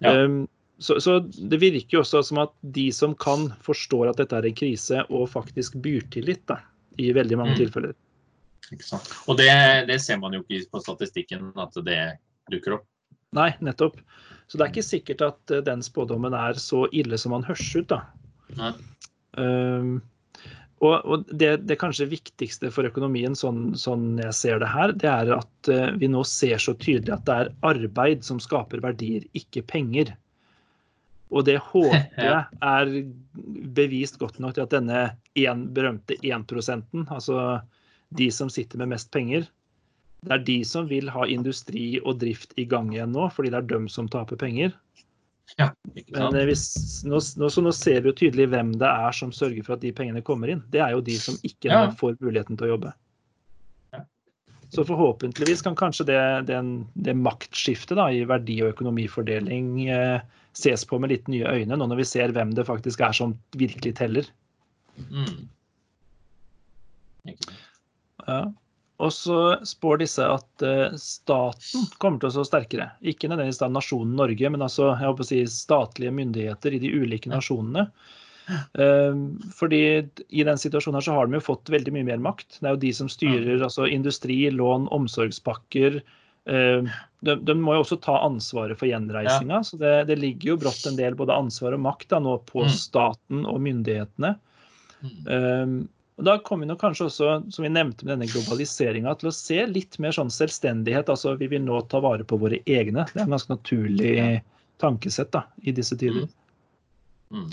Ja. 0.04 0.12
Eh, 0.12 0.44
så, 0.78 0.98
så 1.00 1.20
det 1.24 1.60
virker 1.62 1.96
jo 1.98 2.02
også 2.02 2.20
som 2.28 2.42
at 2.42 2.52
de 2.76 2.90
som 2.92 3.14
kan, 3.16 3.48
forstår 3.64 4.10
at 4.10 4.18
dette 4.20 4.36
er 4.36 4.48
en 4.48 4.56
krise 4.58 5.04
og 5.08 5.30
faktisk 5.32 5.78
byr 5.80 6.04
til 6.12 6.28
litt, 6.28 6.42
da, 6.50 6.60
i 7.00 7.12
veldig 7.16 7.38
mange 7.40 7.54
Mm. 7.56 7.60
tilfeller. 7.62 7.94
Ikke 8.74 8.84
sant? 8.84 9.08
Og 9.30 9.38
det, 9.38 9.48
det 9.88 10.00
ser 10.02 10.18
man 10.18 10.34
jo 10.34 10.42
ikke 10.42 10.72
på 10.74 10.82
statistikken 10.82 11.52
at 11.62 11.76
det 11.86 12.00
dukker 12.52 12.80
opp. 12.80 12.86
Nei, 13.36 13.52
nettopp. 13.64 13.96
Så 14.50 14.58
det 14.58 14.66
er 14.66 14.72
ikke 14.74 14.86
sikkert 14.86 15.22
at 15.26 15.54
eh, 15.54 15.62
den 15.64 15.82
spådommen 15.86 16.34
er 16.36 16.58
så 16.60 16.84
ille 16.92 17.18
som 17.18 17.32
man 17.34 17.46
høres 17.46 17.70
ut, 17.76 17.88
da. 17.92 18.02
Nei. 18.58 18.72
Um, 19.36 20.02
og 20.84 21.06
og 21.08 21.24
det, 21.32 21.50
det 21.68 21.78
kanskje 21.80 22.08
viktigste 22.10 22.70
for 22.74 22.88
økonomien, 22.88 23.36
sånn, 23.38 23.70
sånn 23.80 24.18
jeg 24.20 24.36
ser 24.36 24.60
det 24.60 24.68
her, 24.68 24.92
det 24.92 25.08
er 25.08 25.32
at 25.38 25.70
eh, 25.72 25.94
vi 25.96 26.10
nå 26.12 26.24
ser 26.28 26.60
så 26.60 26.74
tydelig 26.76 27.14
at 27.16 27.24
det 27.28 27.36
er 27.36 27.52
arbeid 27.70 28.24
som 28.26 28.40
skaper 28.42 28.84
verdier, 28.84 29.24
ikke 29.38 29.64
penger. 29.64 30.12
Og 31.32 31.46
det 31.48 31.56
håper 31.70 32.28
jeg 32.28 32.44
er 32.60 32.92
bevist 33.76 34.20
godt 34.20 34.38
nok 34.42 34.56
til 34.56 34.66
at 34.66 34.74
denne 34.76 35.02
en, 35.46 35.66
berømte 35.72 36.18
1 36.20 36.44
altså 37.06 37.60
de 38.16 38.30
som 38.30 38.52
sitter 38.52 38.78
med 38.78 38.92
mest 38.92 39.10
penger, 39.12 39.48
det 40.26 40.32
er 40.32 40.44
de 40.44 40.58
som 40.64 40.88
vil 40.90 41.08
ha 41.12 41.26
industri 41.28 42.00
og 42.02 42.20
drift 42.20 42.52
i 42.58 42.64
gang 42.68 42.92
igjen 42.92 43.12
nå, 43.14 43.28
fordi 43.32 43.52
det 43.52 43.62
er 43.62 43.72
dem 43.72 43.88
som 43.88 44.08
taper 44.10 44.38
penger. 44.40 44.72
Ja, 45.56 45.70
Men 46.12 46.34
eh, 46.36 46.44
hvis, 46.50 46.64
nå, 47.06 47.20
nå, 47.40 47.48
så 47.52 47.62
nå 47.64 47.72
ser 47.72 48.02
vi 48.02 48.10
jo 48.10 48.16
tydelig 48.18 48.48
hvem 48.52 48.74
det 48.80 48.88
er 48.90 49.14
som 49.16 49.30
sørger 49.32 49.64
for 49.64 49.76
at 49.76 49.84
de 49.84 49.92
pengene 49.94 50.22
kommer 50.26 50.50
inn. 50.52 50.62
Det 50.74 50.82
er 50.82 50.92
jo 50.96 51.00
de 51.06 51.14
som 51.22 51.38
ikke 51.46 51.70
Ja. 51.70 51.84
får 51.96 52.18
muligheten 52.20 52.58
til 52.58 52.66
å 52.66 52.70
jobbe. 52.74 52.92
Ja. 53.94 54.02
Så 54.74 54.84
forhåpentligvis 54.88 55.62
kan 55.62 55.78
kanskje 55.78 56.08
det, 56.10 56.20
den, 56.50 56.74
det 56.94 57.14
maktskiftet 57.16 57.96
da, 57.96 58.10
i 58.10 58.26
verdi- 58.28 58.58
og 58.66 58.74
økonomifordeling 58.74 59.88
eh, 59.88 60.20
ses 60.56 60.84
på 60.88 60.98
med 61.00 61.14
litt 61.14 61.28
nye 61.28 61.46
øyne, 61.46 61.76
nå 61.78 61.86
når 61.88 62.02
vi 62.02 62.08
ser 62.10 62.34
hvem 62.34 62.52
det 62.56 62.66
faktisk 62.66 63.00
er 63.06 63.12
som 63.16 63.36
virkelig 63.56 63.94
teller. 64.02 64.28
Mm. 65.08 65.48
Ja. 68.26 68.40
Og 68.96 69.12
så 69.12 69.40
spår 69.66 70.00
disse 70.00 70.24
at 70.24 70.64
uh, 70.64 70.94
staten 71.00 71.88
kommer 72.00 72.20
til 72.20 72.30
å 72.30 72.34
stå 72.38 72.44
sterkere. 72.48 72.88
Ikke 73.04 73.28
nødvendigvis 73.28 73.60
da 73.60 73.68
nasjonen 73.68 74.14
Norge, 74.16 74.50
men 74.52 74.64
altså 74.64 74.92
jeg 74.94 75.04
håper 75.04 75.26
å 75.26 75.28
si 75.28 75.40
statlige 75.52 76.14
myndigheter 76.16 76.76
i 76.76 76.80
de 76.80 76.92
ulike 76.96 77.32
nasjonene. 77.32 77.90
Uh, 78.46 79.18
fordi 79.58 79.82
i 80.28 80.46
den 80.46 80.60
situasjonen 80.62 81.00
her 81.00 81.04
så 81.08 81.16
har 81.18 81.28
de 81.28 81.36
jo 81.36 81.48
fått 81.50 81.72
veldig 81.72 81.92
mye 81.98 82.08
mer 82.08 82.22
makt. 82.24 82.60
Det 82.60 82.70
er 82.70 82.78
jo 82.78 82.84
de 82.86 82.92
som 82.96 83.10
styrer 83.12 83.60
altså 83.60 83.88
industri, 83.90 84.38
lån, 84.54 84.88
omsorgspakker. 84.96 86.00
Uh, 86.48 86.88
de, 87.20 87.34
de, 87.36 87.56
må 87.58 87.76
jo 87.76 87.82
også 87.84 87.98
ta 88.00 88.16
ansvaret 88.24 88.80
for 88.80 88.88
gjenreisinga. 88.88 89.60
Så 89.66 89.76
det, 89.82 89.92
det, 90.08 90.16
ligger 90.22 90.54
jo 90.54 90.60
brått 90.64 90.88
en 90.88 90.96
del 90.96 91.18
både 91.20 91.36
ansvar 91.36 91.76
og 91.76 91.84
makt 91.84 92.08
da, 92.14 92.22
nå 92.24 92.38
på 92.48 92.64
mm. 92.64 92.72
staten 92.80 93.44
og 93.44 93.60
myndighetene. 93.66 94.38
Mm. 95.04 95.84
Og 96.16 96.24
Da 96.24 96.38
kommer 96.40 96.64
vi 96.64 96.70
nok 96.70 96.80
kanskje 96.80 97.10
også, 97.10 97.30
som 97.52 97.64
vi 97.66 97.70
nevnte 97.72 98.06
med 98.06 98.14
denne 98.14 98.30
globaliseringa, 98.30 99.12
til 99.20 99.28
å 99.28 99.36
se 99.36 99.58
litt 99.68 99.98
mer 100.00 100.14
sånn 100.16 100.32
selvstendighet. 100.32 101.10
Altså 101.12 101.34
vi 101.36 101.50
vil 101.52 101.64
nå 101.66 101.82
ta 101.92 102.00
vare 102.00 102.24
på 102.24 102.38
våre 102.40 102.62
egne. 102.64 103.04
Det 103.12 103.20
er 103.20 103.26
en 103.26 103.34
ganske 103.36 103.52
naturlig 103.52 104.16
tankesett 104.80 105.32
da, 105.36 105.44
i 105.68 105.74
disse 105.76 105.96
tider. 106.00 106.24
Mm. 107.32 107.50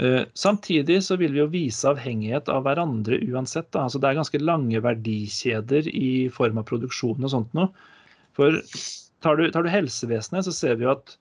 Uh, 0.00 0.22
samtidig 0.38 1.02
så 1.04 1.18
vil 1.20 1.34
vi 1.34 1.42
jo 1.42 1.50
vise 1.52 1.88
avhengighet 1.90 2.48
av 2.52 2.62
hverandre 2.68 3.18
uansett. 3.26 3.72
Da. 3.74 3.88
Altså 3.88 3.98
det 3.98 4.12
er 4.12 4.20
ganske 4.20 4.40
lange 4.42 4.82
verdikjeder 4.84 5.90
i 5.90 6.12
form 6.32 6.62
av 6.62 6.68
produksjon 6.70 7.26
og 7.26 7.34
sånt 7.34 7.58
noe. 7.58 7.68
For 8.38 8.62
tar 9.26 9.42
du, 9.42 9.48
tar 9.52 9.66
du 9.66 9.72
helsevesenet, 9.72 10.46
så 10.46 10.54
ser 10.54 10.78
vi 10.78 10.86
jo 10.86 10.94
at 10.94 11.16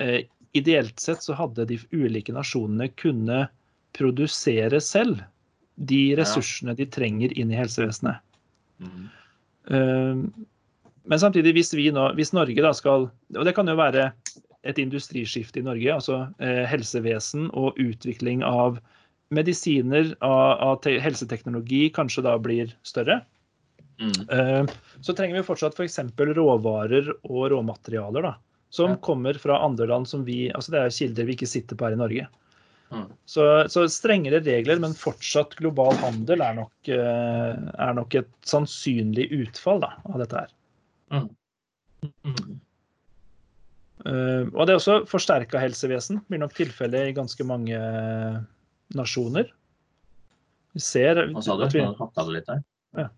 uh, 0.00 0.18
ideelt 0.56 1.04
sett 1.04 1.20
så 1.24 1.36
hadde 1.36 1.68
de 1.68 1.78
ulike 1.92 2.32
nasjonene 2.32 2.88
kunne 2.96 3.44
produsere 3.92 4.80
selv 4.80 5.20
de 5.76 6.02
ressursene 6.18 6.74
de 6.78 6.86
trenger 6.90 7.34
inn 7.38 7.52
i 7.52 7.58
helsevesenet. 7.58 8.22
Mm. 8.82 9.04
Uh, 9.70 10.46
men 11.08 11.20
samtidig, 11.20 11.54
hvis, 11.56 11.72
vi 11.74 11.88
nå, 11.94 12.08
hvis 12.18 12.32
Norge 12.34 12.62
da 12.62 12.72
skal 12.74 13.08
Og 13.36 13.46
det 13.46 13.54
kan 13.56 13.68
jo 13.70 13.78
være 13.78 14.10
et 14.62 14.78
industriskifte 14.78 15.58
i 15.58 15.64
Norge, 15.66 15.88
altså 15.90 16.20
eh, 16.38 16.62
helsevesen 16.70 17.48
og 17.58 17.78
utvikling 17.82 18.44
av 18.46 18.76
medisiner, 19.34 20.12
av, 20.22 20.60
av 20.62 20.86
helseteknologi, 21.02 21.88
kanskje 21.90 22.22
da 22.28 22.36
blir 22.38 22.70
større. 22.86 23.16
Mm. 23.98 24.68
Så 25.02 25.16
trenger 25.18 25.40
vi 25.40 25.46
fortsatt 25.48 25.74
f.eks. 25.74 25.98
For 26.14 26.30
råvarer 26.38 27.10
og 27.24 27.48
råmaterialer 27.50 28.28
da, 28.28 28.32
som 28.70 28.94
ja. 28.94 29.00
kommer 29.02 29.34
fra 29.42 29.58
andre 29.66 29.90
land 29.90 30.06
som 30.08 30.22
vi 30.28 30.44
altså 30.54 30.76
Det 30.76 30.84
er 30.84 30.96
kilder 31.00 31.26
vi 31.26 31.36
ikke 31.36 31.50
sitter 31.50 31.78
på 31.78 31.88
her 31.88 31.98
i 31.98 32.02
Norge. 32.04 32.28
Mm. 32.92 33.06
Så, 33.24 33.44
så, 33.72 33.86
strengere 33.88 34.42
regler, 34.44 34.80
men 34.82 34.96
fortsatt 34.96 35.54
global 35.56 35.96
handel 36.02 36.42
er 36.44 36.58
nok, 36.58 36.74
eh, 36.92 37.62
er 37.86 37.94
nok 37.96 38.18
et 38.20 38.28
sannsynlig 38.48 39.30
utfall 39.38 39.80
da, 39.84 39.94
av 40.10 40.20
dette 40.20 40.42
her. 40.42 40.52
Mm. 41.12 41.30
Mm. 42.26 42.60
Uh, 44.02 44.44
og 44.50 44.66
det 44.66 44.74
er 44.74 44.78
også 44.80 44.96
forsterka 45.06 45.60
helsevesen. 45.62 46.18
Blir 46.26 46.42
nok 46.42 46.56
tilfellet 46.58 47.12
i 47.12 47.16
ganske 47.16 47.46
mange 47.46 47.78
nasjoner. 48.98 49.52
Vi 50.74 50.82
ser 50.82 51.20
Hva 51.30 51.42
sa 51.44 51.56
du? 51.60 51.66
Nå 51.68 51.92
hakka 52.00 52.24
det 52.26 52.36
litt 52.36 52.48
der. 52.48 52.64
Ja. 52.98 53.08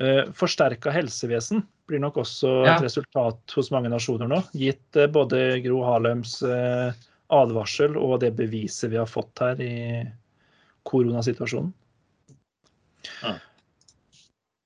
Uh, 0.00 0.24
forsterka 0.36 0.92
helsevesen 0.94 1.62
blir 1.90 2.02
nok 2.02 2.20
også 2.22 2.50
ja. 2.64 2.74
et 2.74 2.84
resultat 2.86 3.54
hos 3.56 3.70
mange 3.74 3.90
nasjoner 3.92 4.28
nå, 4.30 4.40
gitt 4.56 4.98
uh, 4.98 5.08
både 5.10 5.60
Gro 5.64 5.82
Harlems 5.86 6.36
uh, 6.46 6.90
advarsel 7.34 7.96
og 8.00 8.20
det 8.24 8.32
beviset 8.38 8.90
vi 8.92 8.98
har 9.00 9.08
fått 9.08 9.42
her 9.42 9.60
i 9.62 9.74
koronasituasjonen. 10.88 11.72
Ja. 13.22 13.36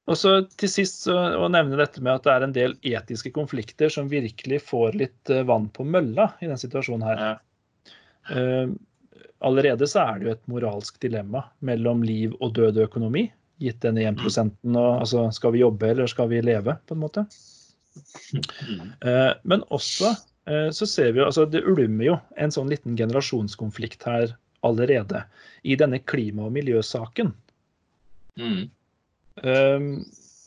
Og 0.05 0.18
så 0.20 0.35
til 0.61 0.68
sist 0.68 1.07
å 1.09 1.46
nevne 1.48 1.79
dette 1.81 2.03
med 2.05 2.18
at 2.18 2.27
det 2.27 2.33
er 2.35 2.44
en 2.44 2.57
del 2.57 2.74
etiske 2.85 3.33
konflikter 3.33 3.92
som 3.92 4.11
virkelig 4.11 4.61
får 4.66 4.98
litt 5.00 5.33
eh, 5.33 5.46
vann 5.48 5.70
på 5.72 5.87
mølla 5.88 6.29
i 6.40 6.48
denne 6.48 6.61
situasjonen 6.61 7.07
her. 7.09 7.22
Ja. 7.24 7.37
Uh, 8.24 8.70
allerede 9.44 9.85
så 9.88 10.00
er 10.00 10.20
det 10.20 10.27
jo 10.27 10.35
et 10.35 10.46
moralsk 10.48 10.96
dilemma 11.03 11.42
mellom 11.64 12.00
liv 12.05 12.33
og 12.40 12.55
død 12.57 12.79
økonomi, 12.87 13.27
gitt 13.61 13.83
denne 13.85 14.07
1 14.09 14.22
og 14.72 14.79
altså 14.79 15.27
skal 15.37 15.53
vi 15.53 15.61
jobbe 15.61 15.90
eller 15.92 16.09
skal 16.09 16.31
vi 16.33 16.40
leve, 16.44 16.77
på 16.88 16.96
en 16.96 17.03
måte. 17.05 17.27
Uh, 19.05 19.33
men 19.44 19.64
også 19.72 20.12
Eh, 20.12 20.33
så 20.44 20.87
ser 20.87 21.14
vi 21.14 21.22
jo, 21.22 21.28
altså 21.30 21.46
Det 21.48 21.62
ulmer 21.64 22.04
jo 22.04 22.16
en 22.37 22.52
sånn 22.52 22.68
liten 22.68 22.98
generasjonskonflikt 22.98 24.04
her 24.04 24.35
allerede 24.64 25.22
i 25.64 25.76
denne 25.80 26.00
klima- 26.04 26.46
og 26.48 26.52
miljøsaken. 26.57 27.33
Mm. 28.40 28.66
Um, 29.44 29.88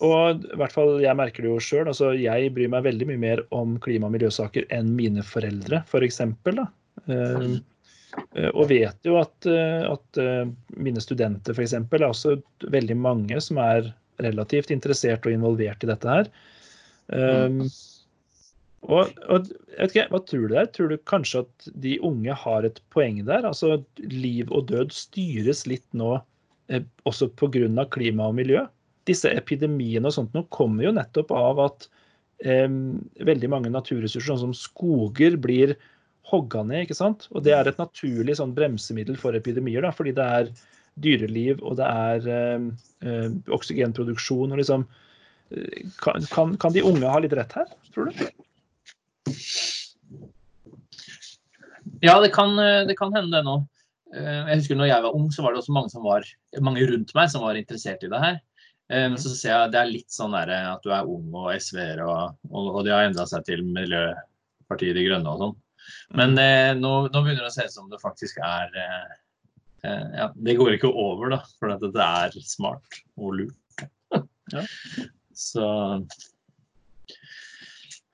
og 0.05 0.43
i 0.45 0.59
hvert 0.59 0.73
fall 0.75 0.99
jeg 1.01 1.17
merker 1.17 1.45
det 1.45 1.51
jo 1.51 1.61
sjøl. 1.63 1.89
Altså, 1.89 2.11
jeg 2.17 2.51
bryr 2.53 2.69
meg 2.73 2.85
veldig 2.85 3.07
mye 3.09 3.21
mer 3.21 3.41
om 3.55 3.77
klima- 3.81 4.09
og 4.09 4.13
miljøsaker 4.17 4.67
enn 4.73 4.93
mine 4.97 5.25
foreldre, 5.25 5.81
f.eks. 5.89 6.21
For 6.45 6.63
um, 7.09 7.57
og 8.53 8.63
vet 8.71 9.05
jo 9.05 9.17
at, 9.19 9.45
at 9.45 10.19
mine 10.73 11.01
studenter 11.03 11.53
f.eks. 11.53 11.75
er 11.77 12.05
også 12.07 12.37
veldig 12.73 12.97
mange 12.97 13.41
som 13.43 13.59
er 13.61 13.91
relativt 14.23 14.71
interessert 14.73 15.25
og 15.27 15.35
involvert 15.35 15.85
i 15.85 15.89
dette 15.89 16.09
her. 16.09 16.31
Um, 17.13 17.67
og, 18.87 19.11
og 19.27 19.49
ikke, 19.83 20.07
Hva 20.11 20.21
tror 20.23 20.47
du 20.47 20.55
der? 20.55 20.69
Tror 20.73 20.91
du 20.91 20.97
kanskje 21.09 21.43
at 21.43 21.67
de 21.83 21.97
unge 22.05 22.33
har 22.43 22.67
et 22.67 22.79
poeng 22.93 23.19
der? 23.27 23.45
Altså 23.47 23.81
Liv 23.99 24.51
og 24.51 24.69
død 24.71 24.95
styres 24.95 25.65
litt 25.69 25.85
nå 25.97 26.15
eh, 26.71 26.85
også 27.09 27.29
pga. 27.35 27.85
klima 27.91 28.29
og 28.31 28.37
miljø. 28.39 28.63
Disse 29.07 29.31
epidemiene 29.31 30.07
og 30.07 30.15
sånt 30.15 30.33
nå 30.35 30.45
kommer 30.55 30.87
jo 30.87 30.95
nettopp 30.95 31.35
av 31.35 31.61
at 31.67 31.89
eh, 32.43 32.67
veldig 33.27 33.51
mange 33.51 33.73
naturressurser, 33.73 34.31
sånn 34.31 34.47
som 34.47 34.55
skoger, 34.55 35.37
blir 35.37 35.75
hogga 36.31 36.63
ned. 36.63 36.87
ikke 36.87 36.97
sant? 36.97 37.27
Og 37.31 37.43
det 37.43 37.55
er 37.55 37.67
et 37.67 37.79
naturlig 37.79 38.37
sånn 38.39 38.55
bremsemiddel 38.55 39.19
for 39.19 39.35
epidemier, 39.37 39.83
da, 39.85 39.93
fordi 39.95 40.15
det 40.15 40.31
er 40.39 40.51
dyreliv 40.97 41.61
og 41.61 41.77
det 41.79 41.87
er 41.87 42.27
eh, 42.33 43.29
oksygenproduksjon. 43.53 44.51
og 44.51 44.59
liksom 44.61 44.87
eh, 45.53 45.87
kan, 46.03 46.23
kan, 46.33 46.57
kan 46.57 46.75
de 46.75 46.85
unge 46.87 47.11
ha 47.11 47.21
litt 47.23 47.35
rett 47.37 47.55
her, 47.59 47.71
tror 47.93 48.11
du? 48.11 48.27
Ja, 52.03 52.19
det 52.21 52.29
kan, 52.35 52.53
det 52.57 52.95
kan 52.99 53.13
hende 53.15 53.37
det 53.37 53.45
nå. 53.47 53.59
Eh, 54.15 54.43
jeg 54.51 54.61
husker 54.61 54.79
når 54.79 54.91
jeg 54.91 55.03
var 55.03 55.15
ung, 55.17 55.27
så 55.33 55.43
var 55.43 55.53
det 55.53 55.61
også 55.61 55.75
mange, 55.75 55.91
som 55.91 56.05
var, 56.05 56.25
mange 56.63 56.85
rundt 56.89 57.13
meg 57.17 57.31
som 57.31 57.43
var 57.43 57.59
interessert 57.59 58.05
i 58.05 58.11
det 58.11 58.21
her. 58.23 58.39
Eh, 58.89 59.05
men 59.11 59.17
så 59.19 59.33
ser 59.33 59.53
jeg 59.53 59.73
det 59.73 59.81
er 59.81 59.91
litt 59.91 60.13
sånn 60.13 60.35
der, 60.35 60.53
at 60.73 60.83
du 60.85 60.93
er 60.95 61.09
ung 61.09 61.33
og 61.35 61.51
SV-er, 61.55 62.03
og, 62.07 62.37
og, 62.51 62.81
de 62.87 62.93
har 62.95 63.07
endra 63.07 63.27
seg 63.29 63.45
til 63.47 63.63
Miljøpartiet 63.67 64.95
De 64.97 65.07
Grønne 65.07 65.33
og 65.33 65.43
sånn. 65.43 65.57
Men 66.19 66.35
eh, 66.41 66.73
nå, 66.77 66.93
nå, 67.11 67.23
begynner 67.23 67.45
det 67.45 67.51
å 67.51 67.55
se 67.55 67.67
ut 67.67 67.75
som 67.75 67.91
det 67.91 67.99
faktisk 68.03 68.39
er 68.43 68.71
eh, 68.79 69.11
eh, 69.87 70.05
ja, 70.19 70.29
Det 70.35 70.57
går 70.59 70.75
ikke 70.75 70.91
over, 70.91 71.31
da, 71.35 71.41
for 71.59 71.75
at 71.75 71.83
det 71.83 72.07
er 72.07 72.39
smart 72.47 73.01
og 73.19 73.37
lurt. 73.41 73.85
ja. 74.55 74.63
Så 75.37 75.67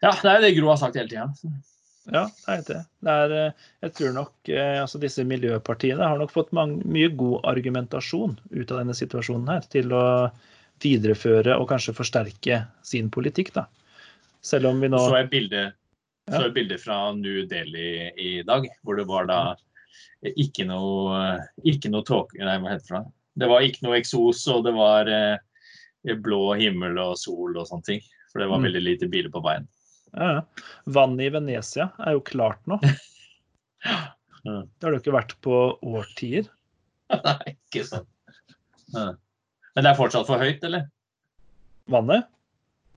ja, 0.04 0.12
det 0.12 0.28
er 0.28 0.36
jo 0.36 0.44
det 0.44 0.56
Gro 0.58 0.68
har 0.74 0.80
sagt 0.82 0.98
hele 1.00 1.08
tida. 1.08 1.30
Ja, 2.12 2.26
det 2.28 2.54
er 2.54 2.64
det. 2.68 2.80
det 3.06 3.14
er, 3.14 3.34
eh, 3.38 3.68
jeg 3.86 3.94
tror 3.96 4.16
nok 4.18 4.50
eh, 4.52 4.80
altså 4.82 5.00
disse 5.00 5.24
miljøpartiene 5.28 6.04
har 6.04 6.20
nok 6.20 6.34
fått 6.34 6.52
mange, 6.56 6.82
mye 6.84 7.08
god 7.16 7.46
argumentasjon 7.54 8.36
ut 8.52 8.74
av 8.74 8.82
denne 8.82 8.96
situasjonen 8.98 9.52
her 9.54 9.70
til 9.72 9.94
å 9.96 10.04
videreføre 10.84 11.56
og 11.56 11.70
kanskje 11.72 11.96
forsterke 11.96 12.60
sin 12.84 13.08
politikk. 13.14 13.54
da. 13.56 13.68
Selv 14.44 14.68
om 14.74 14.82
vi 14.84 14.90
nå 14.92 15.00
Så 15.00 15.16
et 15.16 15.32
bilde, 15.32 15.64
ja. 15.72 16.34
så 16.36 16.50
et 16.50 16.58
bilde 16.58 16.78
fra 16.82 16.98
New 17.16 17.46
Delhi 17.48 18.10
i 18.20 18.34
dag, 18.44 18.68
hvor 18.84 19.00
det 19.00 19.08
var 19.08 19.30
da 19.32 19.40
ikke 20.24 20.68
noe, 20.68 21.38
ikke 21.68 21.92
noe 21.92 22.04
tåke 22.08 22.40
Nei, 22.40 22.58
hva 22.64 22.76
heter 22.76 22.98
det? 22.98 23.04
Det 23.40 23.50
var 23.50 23.64
ikke 23.66 23.88
noe 23.88 23.98
eksos, 23.98 24.44
og 24.52 24.68
det 24.68 24.76
var 24.76 25.08
eh, 25.10 26.18
blå 26.20 26.54
himmel 26.60 27.00
og 27.02 27.16
sol 27.18 27.56
og 27.56 27.66
sånne 27.70 27.88
ting. 27.88 28.04
For 28.32 28.44
det 28.44 28.50
var 28.52 28.60
mm. 28.60 28.68
veldig 28.68 28.84
lite 28.84 29.10
biler 29.10 29.32
på 29.34 29.42
veien. 29.46 29.66
Vannet 30.14 31.26
i 31.26 31.32
Venezia 31.34 31.90
er 32.06 32.18
jo 32.18 32.26
klart 32.26 32.62
nå. 32.70 32.80
Det 34.44 34.84
har 34.84 34.92
du 34.92 34.98
ikke 34.98 35.16
vært 35.16 35.38
på 35.44 35.56
årtier. 35.88 36.50
Nei, 37.28 37.54
ikke 37.56 37.86
sant. 37.88 38.10
Men 38.94 39.86
det 39.86 39.90
er 39.90 39.98
fortsatt 39.98 40.28
for 40.28 40.42
høyt, 40.42 40.64
eller? 40.68 40.90
Vannet? 41.92 42.28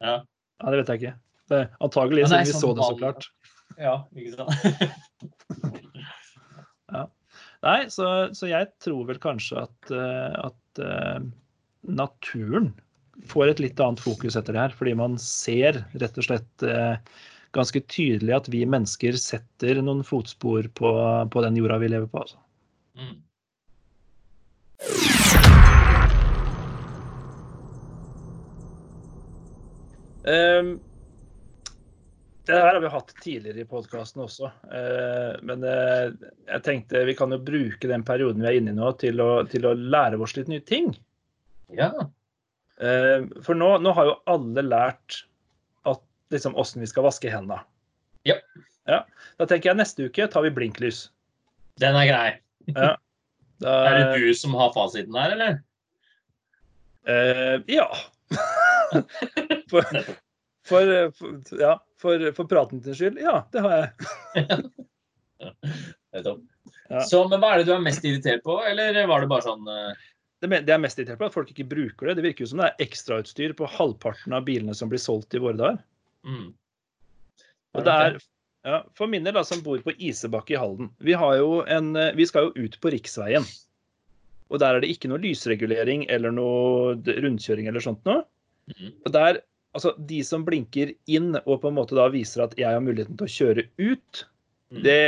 Ja. 0.02 0.18
ja 0.60 0.72
det 0.72 0.80
vet 0.82 0.92
jeg 0.92 1.02
ikke. 1.02 1.14
Det 1.50 1.60
antagelig, 1.86 2.26
siden 2.26 2.42
vi 2.42 2.52
sånn 2.52 2.62
så 2.62 2.72
det 2.74 2.88
så 2.88 2.98
klart. 2.98 3.28
Ja, 3.78 3.94
ikke 4.16 4.32
sant. 4.34 4.50
ja. 6.96 7.04
Nei, 7.66 7.78
så, 7.92 8.08
så, 8.36 8.48
jeg 8.50 8.70
tror 8.82 9.06
vel 9.08 9.20
kanskje 9.22 9.64
at, 9.64 9.92
eh, 9.94 10.34
at 10.46 10.82
uh, 10.82 11.18
naturen 11.86 12.72
får 13.30 13.52
et 13.52 13.62
litt 13.64 13.80
annet 13.80 14.02
fokus 14.02 14.36
etter 14.36 14.56
det 14.56 14.64
her. 14.66 14.76
Fordi 14.78 14.94
man 14.98 15.16
ser 15.22 15.82
rett 15.98 16.18
og 16.20 16.28
slett 16.28 16.66
eh, 16.66 16.96
ganske 17.56 17.82
tydelig 17.90 18.34
at 18.36 18.50
vi 18.52 18.64
mennesker 18.68 19.16
setter 19.20 19.80
noen 19.82 20.04
fotspor 20.06 20.68
på, 20.76 20.90
på 21.32 21.46
den 21.46 21.56
jorda 21.60 21.80
vi 21.82 21.92
lever 21.92 22.10
på. 22.12 22.24
Altså. 22.26 22.42
Mm. 22.96 23.14
Um, 30.26 30.80
det 32.46 32.54
her 32.54 32.74
har 32.74 32.80
vi 32.80 32.90
hatt 32.90 33.12
tidligere 33.22 33.62
i 33.62 33.68
podkasten 33.68 34.24
også. 34.24 34.50
Uh, 34.70 35.38
men 35.46 35.64
uh, 35.66 36.10
jeg 36.50 36.62
tenkte 36.66 37.04
vi 37.06 37.14
kan 37.18 37.34
jo 37.34 37.40
bruke 37.42 37.90
den 37.90 38.04
perioden 38.06 38.42
vi 38.42 38.50
er 38.50 38.60
inne 38.60 38.74
i 38.74 38.78
nå, 38.78 38.92
til 39.00 39.22
å, 39.22 39.30
til 39.50 39.66
å 39.66 39.74
lære 39.74 40.18
oss 40.22 40.36
litt 40.38 40.50
nye 40.50 40.64
ting. 40.66 40.92
Ja. 41.74 41.90
Uh, 42.76 43.24
for 43.44 43.56
nå, 43.56 43.70
nå, 43.80 43.92
har 43.96 44.10
jo 44.10 44.16
alle 44.28 44.64
lært 44.66 45.22
at, 45.88 46.02
liksom, 46.34 46.56
hvordan 46.58 46.84
vi 46.84 46.90
skal 46.90 47.06
vaske 47.06 47.32
hendene. 47.32 47.62
Ja. 48.28 48.36
ja. 48.90 49.00
Da 49.40 49.46
tenker 49.48 49.72
jeg 49.72 49.80
neste 49.80 50.08
uke 50.10 50.28
tar 50.32 50.44
vi 50.44 50.52
blinklys. 50.54 51.06
Den 51.80 51.96
er 51.96 52.10
grei. 52.10 52.28
Ja. 52.74 52.92
Da, 53.62 53.78
er 53.88 53.98
det 54.00 54.26
du 54.26 54.34
som 54.36 54.56
har 54.58 54.74
fasiten 54.76 55.16
her, 55.16 55.36
eller? 55.38 55.62
ja. 57.70 57.86
for, 59.70 59.82
for, 60.68 60.94
for, 61.14 61.60
ja, 61.60 61.76
for, 62.02 62.32
for 62.36 62.50
pratens 62.50 62.98
skyld, 62.98 63.20
ja, 63.22 63.38
det 63.52 63.62
har 63.64 63.76
jeg. 63.76 63.88
ja. 66.88 67.00
Så, 67.06 67.22
men 67.28 67.40
Hva 67.42 67.52
er 67.52 67.62
det 67.62 67.68
du 67.68 67.74
er 67.76 67.84
mest 67.84 68.04
irritert 68.06 68.44
på, 68.46 68.58
eller 68.66 68.98
var 69.10 69.22
det 69.22 69.30
bare 69.30 69.46
sånn 69.46 69.66
uh... 69.68 70.06
det, 70.44 70.68
er 70.68 70.80
mest 70.82 70.98
irritert 71.00 71.20
på 71.20 71.28
at 71.30 71.34
folk 71.34 71.50
ikke 71.52 71.68
bruker 71.70 72.10
det. 72.10 72.18
Det 72.18 72.24
virker 72.26 72.44
jo 72.44 72.50
som 72.52 72.60
det 72.60 72.68
er 72.68 72.86
ekstrautstyr 72.86 73.54
på 73.56 73.68
halvparten 73.72 74.36
av 74.36 74.44
bilene 74.48 74.74
som 74.76 74.90
blir 74.92 75.00
solgt 75.00 75.34
i 75.36 75.40
våre 75.42 75.56
dager. 75.56 75.78
Mm. 76.28 76.50
Og 77.76 77.86
det 77.86 77.94
er, 78.06 78.18
ja, 78.66 78.80
For 78.98 79.10
min 79.10 79.24
del, 79.24 79.36
da, 79.36 79.44
som 79.46 79.62
bor 79.64 79.80
på 79.84 79.94
Isebakke 79.96 80.56
i 80.56 80.60
Halden, 80.60 80.90
vi, 80.98 81.16
en, 81.16 81.90
vi 82.18 82.28
skal 82.28 82.48
jo 82.48 82.66
ut 82.66 82.78
på 82.82 82.92
riksveien. 82.92 83.46
Og 84.52 84.62
der 84.62 84.76
er 84.76 84.84
det 84.84 84.92
ikke 84.92 85.10
noe 85.10 85.22
lysregulering 85.22 86.06
eller 86.12 86.34
noe 86.34 86.96
rundkjøring 87.24 87.68
eller 87.70 87.82
sånt 87.82 88.04
noe. 88.06 88.24
Mm. 88.76 88.92
Og 89.06 89.12
der, 89.14 89.40
altså 89.76 89.94
De 90.08 90.22
som 90.26 90.44
blinker 90.46 90.92
inn 91.10 91.32
og 91.44 91.60
på 91.62 91.70
en 91.70 91.78
måte 91.78 91.98
da 91.98 92.08
viser 92.12 92.44
at 92.44 92.56
jeg 92.58 92.76
har 92.76 92.82
muligheten 92.82 93.18
til 93.18 93.26
å 93.26 93.36
kjøre 93.36 93.66
ut, 93.80 94.26
mm. 94.74 94.82
det 94.84 95.00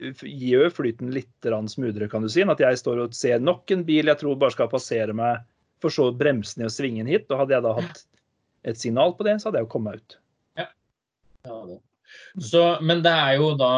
jo 0.00 0.70
flyten 0.74 1.12
litt 1.14 1.46
smoothere, 1.46 2.08
kan 2.10 2.22
du 2.22 2.28
si, 2.28 2.42
enn 2.42 2.52
at 2.52 2.60
jeg 2.60 2.80
står 2.80 3.04
og 3.04 3.14
ser 3.14 3.42
nok 3.42 3.70
en 3.70 3.84
bil 3.86 4.10
jeg 4.10 4.20
tror 4.20 4.36
bare 4.40 4.54
skal 4.54 4.70
passere 4.72 5.14
meg, 5.14 5.44
for 5.82 5.92
så 5.92 6.08
å 6.10 6.16
bremse 6.16 6.58
ned 6.58 6.70
og 6.70 6.74
svinge 6.74 7.02
inn 7.02 7.10
hit. 7.10 7.30
Og 7.30 7.44
hadde 7.44 7.56
jeg 7.56 7.64
da 7.64 7.74
hatt 7.78 8.04
et 8.64 8.80
signal 8.80 9.14
på 9.16 9.26
det, 9.26 9.38
så 9.40 9.48
hadde 9.48 9.60
jeg 9.60 9.68
jo 9.68 9.72
kommet 9.74 9.94
meg 9.94 10.02
ut. 10.02 10.18
Ja. 10.60 10.68
ja 11.48 11.58
det. 11.70 11.80
Så, 12.38 12.62
men 12.82 13.02
det 13.02 13.10
er 13.10 13.38
jo 13.40 13.54
da 13.58 13.72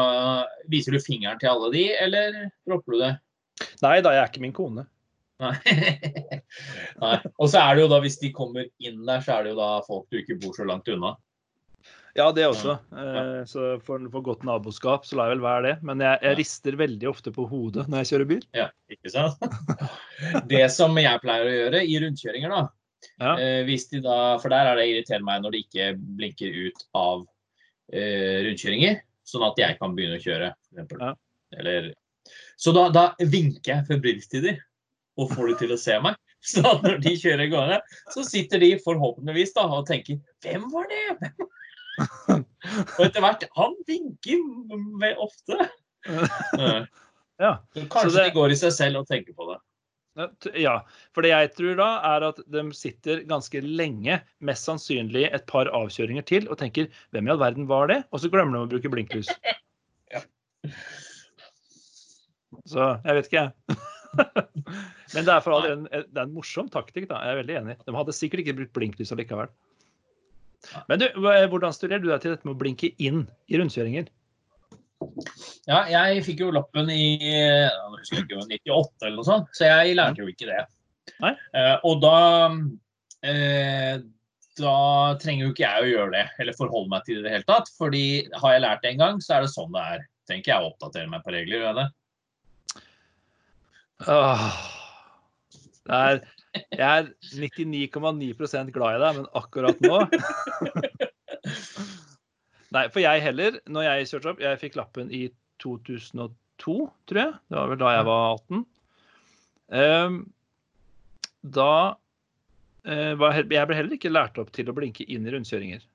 Viser 0.69 0.93
du 0.93 1.01
fingeren 1.01 1.39
til 1.41 1.49
alle 1.49 1.71
de, 1.73 1.87
eller 1.95 2.35
dropper 2.67 2.93
du 2.93 3.01
det? 3.01 3.13
Nei 3.81 3.97
da, 4.05 4.13
jeg 4.13 4.21
er 4.21 4.31
ikke 4.31 4.43
min 4.43 4.53
kone. 4.53 4.83
Nei. 5.41 5.53
Nei. 7.03 7.15
Og 7.37 7.49
så 7.49 7.61
er 7.61 7.77
det 7.77 7.85
jo 7.85 7.89
da, 7.91 8.01
hvis 8.03 8.19
de 8.21 8.33
kommer 8.33 8.67
inn 8.81 9.03
der, 9.05 9.23
så 9.25 9.37
er 9.37 9.45
det 9.45 9.53
jo 9.53 9.59
da 9.59 9.69
folk 9.85 10.05
du 10.13 10.19
ikke 10.21 10.37
bor 10.41 10.53
så 10.57 10.65
langt 10.67 10.89
unna. 10.93 11.15
Ja, 12.17 12.31
det 12.33 12.47
også. 12.49 12.73
Eh, 12.97 13.43
så 13.45 13.67
for, 13.85 14.01
for, 14.09 14.23
godt 14.25 14.45
naboskap 14.47 15.05
så 15.05 15.19
lar 15.19 15.29
jeg 15.29 15.37
vel 15.37 15.43
være 15.43 15.65
det. 15.67 15.75
Men 15.85 16.01
jeg, 16.01 16.17
jeg, 16.25 16.37
rister 16.39 16.79
veldig 16.79 17.09
ofte 17.11 17.33
på 17.35 17.45
hodet 17.49 17.85
når 17.85 18.01
jeg 18.01 18.09
kjører 18.11 18.29
bil. 18.31 18.41
Ja, 18.57 18.71
ikke 18.89 19.13
sant? 19.13 19.45
Det 20.51 20.63
som 20.73 20.97
jeg 20.97 21.21
pleier 21.21 21.45
å 21.45 21.53
gjøre 21.53 21.83
i 21.85 21.99
rundkjøringer, 22.01 22.55
da 22.55 22.65
ja. 23.21 23.33
Eh, 23.37 23.61
hvis 23.67 23.87
de 23.91 24.01
da, 24.01 24.37
For 24.41 24.53
der 24.53 24.71
er 24.71 24.79
det 24.79 24.87
irriterer 24.89 25.25
meg 25.25 25.43
når 25.43 25.53
de 25.53 25.63
ikke 25.65 25.89
blinker 26.17 26.55
ut 26.67 26.83
av 26.97 27.23
eh, 27.93 28.43
rundkjøringer, 28.47 29.01
sånn 29.27 29.45
at 29.47 29.61
jeg 29.61 29.77
kan 29.79 29.93
begynne 29.97 30.17
å 30.17 30.23
kjøre. 30.23 30.51
Ja. 30.77 31.11
Eller, 31.57 31.91
så 32.59 32.73
da, 32.75 32.87
da 32.93 33.03
vinker 33.21 33.75
jeg 33.75 33.87
febrilsk 33.91 34.33
til 34.33 34.49
dem 34.49 34.63
og 35.17 35.31
får 35.33 35.51
de 35.51 35.59
til 35.61 35.73
å 35.73 35.81
se 35.81 35.99
meg. 36.03 36.17
Så 36.47 36.61
når 36.61 36.99
de 37.01 37.11
kjører 37.17 37.49
gående, 37.49 37.77
så 38.13 38.21
sitter 38.23 38.61
de 38.61 38.67
forhåpentligvis 38.83 39.55
da 39.55 39.63
og 39.73 39.87
tenker 39.89 40.19
Hvem 40.45 40.67
var 40.69 40.85
det? 40.91 41.31
Og 41.97 43.03
etter 43.05 43.23
hvert 43.23 43.45
Han 43.57 43.75
vinker 43.89 45.19
ofte. 45.23 45.67
Ja, 47.37 47.51
kanskje 47.93 48.15
det... 48.15 48.21
de 48.31 48.33
går 48.33 48.49
i 48.49 48.55
seg 48.57 48.71
selv 48.73 49.03
og 49.03 49.09
tenker 49.11 49.35
på 49.37 49.45
det. 49.51 49.59
Ja, 50.57 50.79
for 51.13 51.21
det 51.21 51.29
jeg 51.29 51.51
tror 51.53 51.75
da 51.77 51.87
er 52.15 52.23
at 52.31 52.39
de 52.49 52.63
sitter 52.73 53.21
ganske 53.29 53.61
lenge, 53.61 54.17
mest 54.41 54.65
sannsynlig 54.65 55.27
et 55.29 55.45
par 55.49 55.69
avkjøringer 55.69 56.25
til, 56.25 56.47
og 56.49 56.57
tenker 56.57 56.89
'hvem 57.13 57.29
i 57.29 57.33
all 57.33 57.41
verden 57.43 57.67
var 57.69 57.91
det?' 57.91 58.03
Og 58.09 58.23
så 58.23 58.31
glemmer 58.33 58.57
de 58.57 58.65
å 58.65 58.71
bruke 58.71 58.89
blinklys. 58.89 59.29
ja. 60.13 60.23
Så 62.65 62.89
jeg 63.05 63.19
vet 63.19 63.29
ikke, 63.29 63.45
jeg. 63.45 63.77
Men 65.13 65.27
det 65.27 65.33
er 65.35 65.43
for 65.45 65.53
all 65.53 65.69
en, 65.69 65.85
det 65.85 66.17
er 66.17 66.25
en 66.25 66.33
morsom 66.33 66.69
taktikk, 66.73 67.05
da. 67.11 67.21
Jeg 67.21 67.35
er 67.35 67.41
veldig 67.43 67.57
enig. 67.61 67.77
De 67.85 67.95
hadde 67.95 68.17
sikkert 68.17 68.41
ikke 68.41 68.57
brukt 68.57 68.73
blinklys 68.73 69.13
allikevel. 69.13 69.53
Men 70.89 71.01
du, 71.01 71.07
hvordan 71.17 71.75
studerer 71.75 72.03
du 72.03 72.09
deg 72.09 72.23
til 72.23 72.33
dette 72.33 72.47
med 72.47 72.55
å 72.55 72.59
blinke 72.59 72.91
inn 73.03 73.25
i 73.47 73.59
rundkjøringer? 73.59 74.09
Ja, 75.69 75.83
jeg 75.91 76.23
fikk 76.25 76.41
jo 76.41 76.51
lappen 76.55 76.89
i 76.89 77.17
jeg 77.29 77.69
husker 77.93 78.23
ikke, 78.23 78.41
98 78.41 79.07
eller 79.07 79.17
noe 79.19 79.27
sånt, 79.27 79.49
så 79.55 79.69
jeg 79.69 79.97
lærte 79.99 80.23
jo 80.23 80.31
ikke 80.31 80.49
det. 80.49 80.63
Nei? 81.23 81.33
Eh, 81.55 81.75
og 81.87 82.01
da 82.03 82.17
eh, 83.25 83.99
da 84.57 84.77
trenger 85.21 85.45
jo 85.45 85.53
ikke 85.53 85.65
jeg 85.65 85.83
å 85.83 85.89
gjøre 85.91 86.13
det, 86.15 86.25
eller 86.41 86.57
forholde 86.57 86.91
meg 86.91 87.05
til 87.05 87.19
det 87.19 87.21
i 87.21 87.25
det 87.27 87.33
hele 87.35 87.49
tatt. 87.49 87.69
fordi 87.77 88.05
har 88.41 88.55
jeg 88.55 88.63
lært 88.63 88.83
det 88.83 88.93
en 88.93 89.03
gang, 89.03 89.21
så 89.21 89.37
er 89.37 89.45
det 89.45 89.53
sånn 89.53 89.73
det 89.75 89.83
er. 89.95 90.05
Trenger 90.27 90.43
ikke 90.43 90.53
jeg 90.53 90.63
å 90.63 90.71
oppdatere 90.71 91.11
meg 91.11 91.23
på 91.23 91.33
regler, 91.35 91.57
gjør 91.57 91.67
jeg 91.67 91.77
det? 91.77 91.87
Åh, 94.13 94.47
er, 95.97 96.19
jeg 96.71 96.87
er 96.87 97.09
99,9% 97.39 98.71
glad 98.75 98.97
i 98.97 99.01
deg, 99.03 99.19
men 99.19 99.27
akkurat 99.37 99.81
nå 99.83 99.99
Nei, 102.75 102.83
for 102.91 102.99
jeg 102.99 103.23
heller, 103.23 103.59
når 103.71 103.85
jeg 103.85 104.07
kjørte 104.11 104.31
opp 104.33 104.41
Jeg 104.43 104.59
fikk 104.61 104.75
lappen 104.79 105.11
i 105.15 105.27
2002, 105.63 106.33
tror 107.07 107.21
jeg. 107.21 107.35
Det 107.47 107.55
var 107.55 107.71
vel 107.71 107.79
da 107.81 107.93
jeg 107.95 108.07
var 108.09 108.25
18. 108.33 108.57
Um, 108.57 108.65
ehm, 109.79 110.17
da 111.57 111.71
uh, 111.95 113.13
var, 113.21 113.39
Jeg 113.39 113.69
ble 113.69 113.77
heller 113.79 113.95
ikke 113.95 114.11
lært 114.11 114.37
opp 114.41 114.51
til 114.55 114.67
å 114.69 114.75
blinke 114.75 115.07
inn 115.07 115.25
i 115.25 115.33
rundkjøringer. 115.33 115.85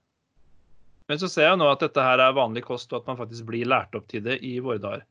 Men 1.11 1.21
så 1.21 1.29
ser 1.29 1.51
jeg 1.51 1.61
nå 1.61 1.69
at 1.69 1.83
dette 1.85 2.03
her 2.05 2.23
er 2.25 2.37
vanlig 2.37 2.65
kost, 2.65 2.93
og 2.93 3.03
at 3.03 3.11
man 3.11 3.21
faktisk 3.21 3.45
blir 3.51 3.69
lært 3.69 3.95
opp 3.99 4.09
til 4.09 4.25
det 4.25 4.39
i 4.47 4.57
våre 4.65 4.81
dager. 4.81 5.05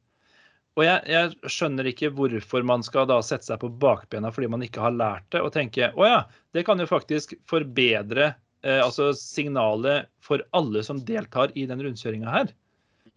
Og 0.80 0.86
jeg, 0.86 1.02
jeg, 1.12 1.52
skjønner 1.52 1.90
ikke 1.90 2.12
hvorfor 2.16 2.64
man 2.64 2.84
skal 2.86 3.08
da 3.10 3.18
sette 3.26 3.50
seg 3.50 3.60
på 3.60 3.70
bakbena 3.82 4.32
fordi 4.32 4.48
man 4.54 4.64
ikke 4.64 4.84
har 4.86 4.96
lært 4.96 5.28
det, 5.34 5.42
og 5.44 5.52
tenke 5.56 5.92
å 6.00 6.08
ja, 6.08 6.22
det 6.56 6.64
kan 6.68 6.80
jo 6.80 6.88
faktisk 6.88 7.34
forbedre 7.50 8.30
eh, 8.64 8.80
altså 8.80 9.10
signalet 9.18 10.08
for 10.24 10.46
alle 10.56 10.84
som 10.88 11.02
deltar 11.04 11.52
i 11.60 11.66
den 11.68 11.84
rundkjøringa 11.84 12.32
her. 12.32 12.54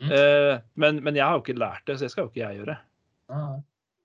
Mm. 0.03 0.11
Eh, 0.11 0.57
men, 0.75 0.99
men, 1.05 1.14
jeg 1.14 1.27
har 1.27 1.38
jo 1.38 1.45
ikke 1.45 1.61
lært 1.61 1.87
det, 1.87 1.99
så 1.99 2.07
det 2.07 2.14
skal 2.14 2.27
jo 2.27 2.33
ikke 2.33 2.43
jeg 2.43 2.61
gjøre. 2.61 2.77
Ah. 3.31 3.55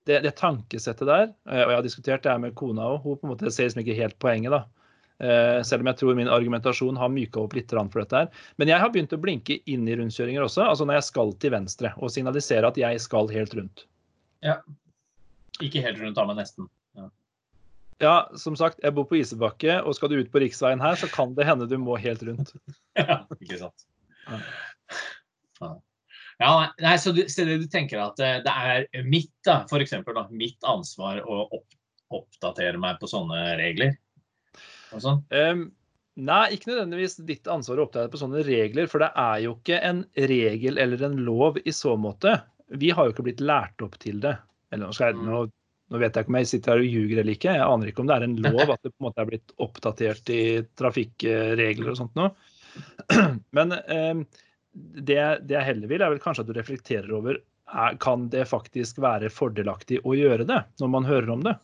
Det, 0.07 0.21
det, 0.25 0.35
tankesettet 0.37 1.09
der, 1.09 1.31
eh, 1.49 1.63
og 1.63 1.73
jeg 1.73 1.79
har 1.79 1.87
diskutert 1.87 2.25
det 2.25 2.33
her 2.33 2.43
med 2.45 2.57
kona 2.57 2.85
òg, 2.93 3.01
hun 3.03 3.17
på 3.17 3.27
en 3.27 3.33
måte 3.33 3.49
ser 3.53 3.69
liksom 3.69 3.81
ikke 3.81 3.97
helt 3.97 4.19
poenget, 4.21 4.53
da. 4.53 4.78
Eh, 5.19 5.61
selv 5.67 5.83
om 5.83 5.89
jeg 5.91 5.99
tror 5.99 6.15
min 6.15 6.31
argumentasjon 6.31 6.97
har 6.97 7.11
myka 7.11 7.41
opp 7.41 7.55
litt 7.57 7.71
for 7.71 7.99
dette. 7.99 8.15
her. 8.15 8.29
Men 8.55 8.71
jeg 8.71 8.79
har 8.79 8.89
begynt 8.89 9.13
å 9.13 9.19
blinke 9.19 9.59
inn 9.65 9.87
i 9.87 9.95
rundkjøringer 9.99 10.45
også, 10.45 10.63
altså 10.63 10.85
når 10.85 10.99
jeg 10.99 11.07
skal 11.09 11.33
til 11.33 11.51
venstre. 11.51 11.93
Og 11.97 12.11
signalisere 12.11 12.67
at 12.67 12.77
jeg 12.77 13.01
skal 13.03 13.27
helt 13.27 13.53
rundt. 13.53 13.85
Ja. 14.41 14.61
Ikke 15.59 15.83
helt 15.83 15.99
rundt, 15.99 16.15
da, 16.15 16.25
men 16.25 16.39
nesten. 16.39 16.69
Ja. 16.95 17.09
ja, 17.99 18.15
som 18.39 18.55
sagt, 18.55 18.79
jeg 18.83 18.95
bor 18.95 19.09
på 19.09 19.19
Isebakke, 19.19 19.81
og 19.83 19.97
skal 19.97 20.09
du 20.09 20.21
ut 20.21 20.31
på 20.31 20.39
riksveien 20.39 20.79
her, 20.79 20.95
så 20.95 21.11
kan 21.11 21.35
det 21.35 21.47
hende 21.49 21.67
du 21.67 21.75
må 21.77 21.99
helt 21.99 22.23
rundt. 22.23 22.55
ja, 22.99 23.25
ikke 23.41 23.59
sant. 23.59 23.87
Ja. 24.29 25.75
Ja, 26.39 26.51
nei, 26.79 26.93
så, 27.03 27.11
du, 27.11 27.25
så 27.27 27.43
du 27.43 27.65
tenker 27.67 27.99
at 27.99 28.15
det 28.15 28.47
er 28.47 28.85
mitt 29.03 29.33
da, 29.43 29.65
for 29.67 29.83
eksempel, 29.83 30.15
da, 30.15 30.29
mitt 30.31 30.63
ansvar 30.63 31.19
å 31.27 31.41
opp, 31.49 31.65
oppdatere 32.15 32.79
meg 32.79 33.01
på 33.01 33.09
sånne 33.11 33.57
regler? 33.59 33.97
Um, 34.95 35.63
nei, 36.19 36.43
ikke 36.55 36.71
nødvendigvis 36.71 37.19
ditt 37.27 37.49
ansvar 37.51 37.79
å 37.79 37.87
oppdage 37.87 38.11
på 38.13 38.21
sånne 38.21 38.43
regler. 38.47 38.89
For 38.91 39.03
det 39.03 39.11
er 39.19 39.45
jo 39.45 39.55
ikke 39.57 39.79
en 39.85 40.03
regel 40.29 40.81
eller 40.81 41.05
en 41.09 41.21
lov 41.27 41.61
i 41.63 41.73
så 41.75 41.95
måte. 41.99 42.39
Vi 42.79 42.91
har 42.93 43.07
jo 43.07 43.15
ikke 43.15 43.25
blitt 43.29 43.43
lært 43.43 43.85
opp 43.85 43.97
til 44.01 44.21
det. 44.23 44.35
Eller, 44.75 44.93
mm. 44.93 45.23
nå, 45.25 45.45
nå, 45.89 46.01
vet 46.01 46.13
jeg 46.13 46.25
ikke 46.25 46.33
om 46.33 46.39
jeg 46.39 46.51
sitter 46.51 46.75
her 46.75 46.83
og 46.83 46.93
ljuger 46.97 47.23
eller 47.23 47.37
ikke. 47.37 47.55
Jeg 47.57 47.69
aner 47.69 47.91
ikke 47.91 48.03
om 48.03 48.11
det 48.11 48.19
er 48.19 48.27
en 48.27 48.37
lov 48.47 48.65
at 48.65 48.83
det 48.83 48.93
på 48.93 48.99
en 48.99 49.07
måte 49.09 49.23
er 49.23 49.31
blitt 49.31 49.55
oppdatert 49.65 50.33
i 50.35 50.43
trafikkregler 50.79 51.93
og 51.93 51.99
sånt 52.03 52.19
noe. 52.19 52.33
Men 53.57 53.73
um, 53.77 54.25
det, 54.73 55.21
det, 55.47 55.55
jeg 55.55 55.67
heller 55.71 55.89
vil, 55.91 56.03
er 56.05 56.13
vel 56.13 56.21
kanskje 56.23 56.45
at 56.45 56.51
du 56.51 56.57
reflekterer 56.57 57.15
over 57.15 57.39
er, 57.69 57.97
kan 58.01 58.27
det 58.33 58.47
faktisk 58.49 59.01
være 59.01 59.31
fordelaktig 59.33 60.01
å 60.05 60.15
gjøre 60.17 60.45
det, 60.49 60.61
når 60.81 60.93
man 60.93 61.07
hører 61.07 61.33
om 61.33 61.43
det. 61.45 61.55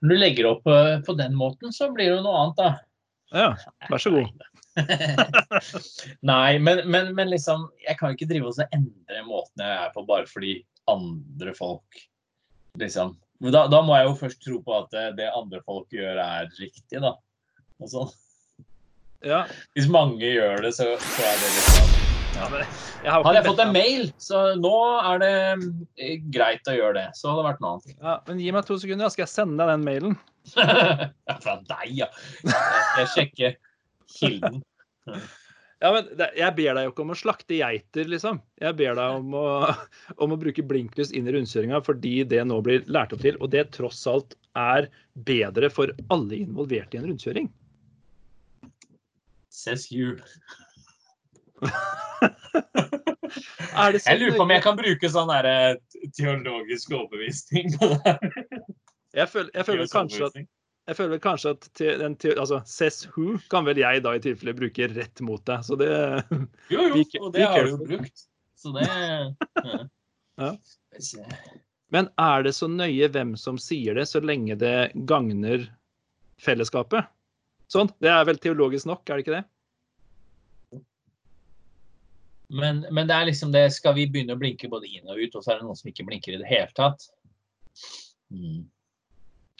Når 0.00 0.12
du 0.12 0.20
legger 0.20 0.48
opp 0.54 0.68
eh, 0.70 0.98
på 1.04 1.16
den 1.18 1.34
måten, 1.36 1.74
så 1.76 1.90
blir 1.92 2.08
det 2.08 2.16
jo 2.18 2.24
noe 2.24 2.44
annet, 2.44 2.60
da. 2.60 2.70
Ja, 3.30 3.50
vær 3.90 4.02
så 4.02 4.12
god. 4.14 4.46
Nei, 6.30 6.58
men, 6.62 6.84
men, 6.86 7.08
men, 7.14 7.30
liksom 7.30 7.64
Jeg 7.82 7.98
kan 7.98 8.14
ikke 8.14 8.28
drive 8.30 8.52
og 8.52 8.60
endre 8.70 9.22
måten 9.26 9.64
jeg 9.64 9.76
er 9.82 9.90
på 9.94 10.04
bare 10.06 10.30
fordi 10.30 10.52
andre 10.90 11.54
folk 11.58 11.98
liksom 12.78 13.16
da, 13.40 13.64
da, 13.72 13.80
må 13.82 13.96
jeg 13.96 14.06
jo 14.06 14.16
først 14.20 14.42
tro 14.44 14.58
på 14.64 14.74
at 14.76 14.90
det, 14.92 15.04
det 15.16 15.30
andre 15.32 15.62
folk 15.64 15.88
gjør, 15.96 16.20
er 16.20 16.50
riktig, 16.58 17.00
da. 17.00 17.14
Og 17.80 17.88
sånn. 17.88 18.12
Ja. 19.24 19.46
Hvis 19.72 19.88
mange 19.88 20.28
gjør 20.28 20.60
det, 20.66 20.74
så, 20.76 20.92
så 21.00 21.24
er 21.24 21.40
det 21.40 21.50
liksom 21.56 22.09
ja 22.36 22.46
men 22.52 22.62
jeg 22.62 23.10
Hadde 23.10 23.34
jeg 23.38 23.46
fått 23.48 23.62
en 23.64 23.72
mail, 23.74 24.10
så 24.22 24.42
nå 24.60 24.74
er 25.00 25.22
det 25.22 25.32
eh, 25.98 26.20
greit 26.32 26.68
å 26.70 26.76
gjøre 26.76 26.96
det. 27.00 27.06
Så 27.18 27.30
hadde 27.30 27.42
det 27.42 27.48
vært 27.48 27.64
noe 27.64 27.72
annet. 27.76 27.96
Ja, 27.96 28.14
men 28.28 28.44
gi 28.44 28.52
meg 28.54 28.68
to 28.68 28.78
sekunder, 28.78 29.08
da 29.08 29.14
skal 29.14 29.26
jeg 29.26 29.34
sende 29.34 29.58
deg 29.62 29.74
den 29.74 29.88
mailen. 29.88 30.20
Ja, 31.30 31.36
Fra 31.42 31.58
deg, 31.68 31.90
ja. 31.94 32.08
Jeg 32.46 33.10
sjekker 33.12 33.58
sjekke 34.10 34.18
kilden. 34.18 34.62
Ja, 35.80 35.92
men 35.94 36.08
Jeg 36.36 36.54
ber 36.58 36.76
deg 36.76 36.84
jo 36.84 36.92
ikke 36.92 37.04
om 37.06 37.14
å 37.14 37.16
slakte 37.16 37.56
geiter, 37.56 38.08
liksom. 38.10 38.40
Jeg 38.60 38.76
ber 38.76 38.98
deg 38.98 39.20
om 39.20 39.36
å, 39.36 39.46
om 40.22 40.34
å 40.34 40.40
bruke 40.40 40.64
blinklys 40.66 41.12
inn 41.16 41.28
i 41.28 41.34
rundkjøringa 41.36 41.80
fordi 41.86 42.20
det 42.28 42.42
nå 42.48 42.60
blir 42.64 42.84
lært 42.86 43.14
opp 43.16 43.24
til, 43.24 43.38
og 43.40 43.52
det 43.54 43.70
tross 43.76 44.02
alt 44.10 44.36
er 44.58 44.90
bedre 45.14 45.70
for 45.72 45.92
alle 46.12 46.42
involverte 46.42 46.98
i 46.98 47.00
en 47.00 47.08
rundkjøring. 47.10 47.48
Says 49.50 49.90
you. 49.92 50.18
Er 53.80 53.92
det 53.94 54.00
så 54.02 54.10
Jeg 54.10 54.20
lurer 54.20 54.36
på 54.36 54.42
om 54.42 54.50
jeg 54.50 54.62
kan 54.64 54.78
bruke 54.78 55.10
sånn 55.10 55.30
der, 55.30 55.46
eh, 55.46 56.08
teologisk 56.16 56.90
overbevisning 56.96 57.76
på 57.78 57.92
det 57.92 58.00
her. 58.06 58.18
Jeg 59.16 59.30
føler, 59.30 59.50
jeg 59.54 59.66
føler 59.66 59.90
kanskje 59.90 60.26
at, 60.26 60.40
jeg 60.90 60.98
føler 60.98 61.22
kanskje 61.22 61.52
at 61.54 61.68
te, 61.78 61.86
den, 62.00 62.16
te, 62.18 62.34
altså, 62.34 62.60
says 62.66 63.04
who 63.14 63.38
kan 63.52 63.66
vel 63.66 63.78
jeg 63.78 64.02
da 64.04 64.16
i 64.16 64.22
tilfelle 64.22 64.54
bruke 64.58 64.90
rett 64.90 65.22
mot 65.26 65.42
deg. 65.46 65.64
Så 65.66 65.78
det 65.80 65.90
Jo, 66.70 66.88
jo, 66.88 66.90
vi, 66.94 67.06
og 67.20 67.32
det 67.34 67.46
har 67.46 67.66
du 67.66 67.74
jo 67.74 67.80
brukt. 67.92 68.26
Så 68.60 68.74
det 68.76 68.86
ja. 68.88 69.80
Ja. 70.40 70.54
Men 71.92 72.08
er 72.22 72.44
det 72.46 72.54
så 72.56 72.68
nøye 72.70 73.08
hvem 73.12 73.34
som 73.38 73.58
sier 73.60 73.98
det, 73.98 74.06
så 74.08 74.22
lenge 74.22 74.56
det 74.58 74.92
gagner 75.10 75.66
fellesskapet? 76.40 77.10
Sånn. 77.70 77.90
Det 78.02 78.10
er 78.10 78.24
vel 78.26 78.38
teologisk 78.42 78.88
nok, 78.90 79.02
er 79.06 79.18
det 79.18 79.26
ikke 79.26 79.36
det? 79.36 79.44
Men, 82.50 82.82
men 82.90 83.06
det 83.06 83.14
er 83.14 83.28
liksom 83.28 83.52
det 83.54 83.68
Skal 83.70 83.94
vi 83.94 84.08
begynne 84.10 84.34
å 84.34 84.40
blinke 84.40 84.68
både 84.70 84.88
inn 84.90 85.06
og 85.06 85.20
ut, 85.20 85.36
og 85.38 85.44
så 85.44 85.52
er 85.52 85.60
det 85.60 85.68
noen 85.68 85.78
som 85.78 85.90
ikke 85.90 86.06
blinker 86.08 86.34
i 86.34 86.40
det 86.40 86.48
hele 86.50 86.70
tatt? 86.74 87.06
Mm. 88.34 88.64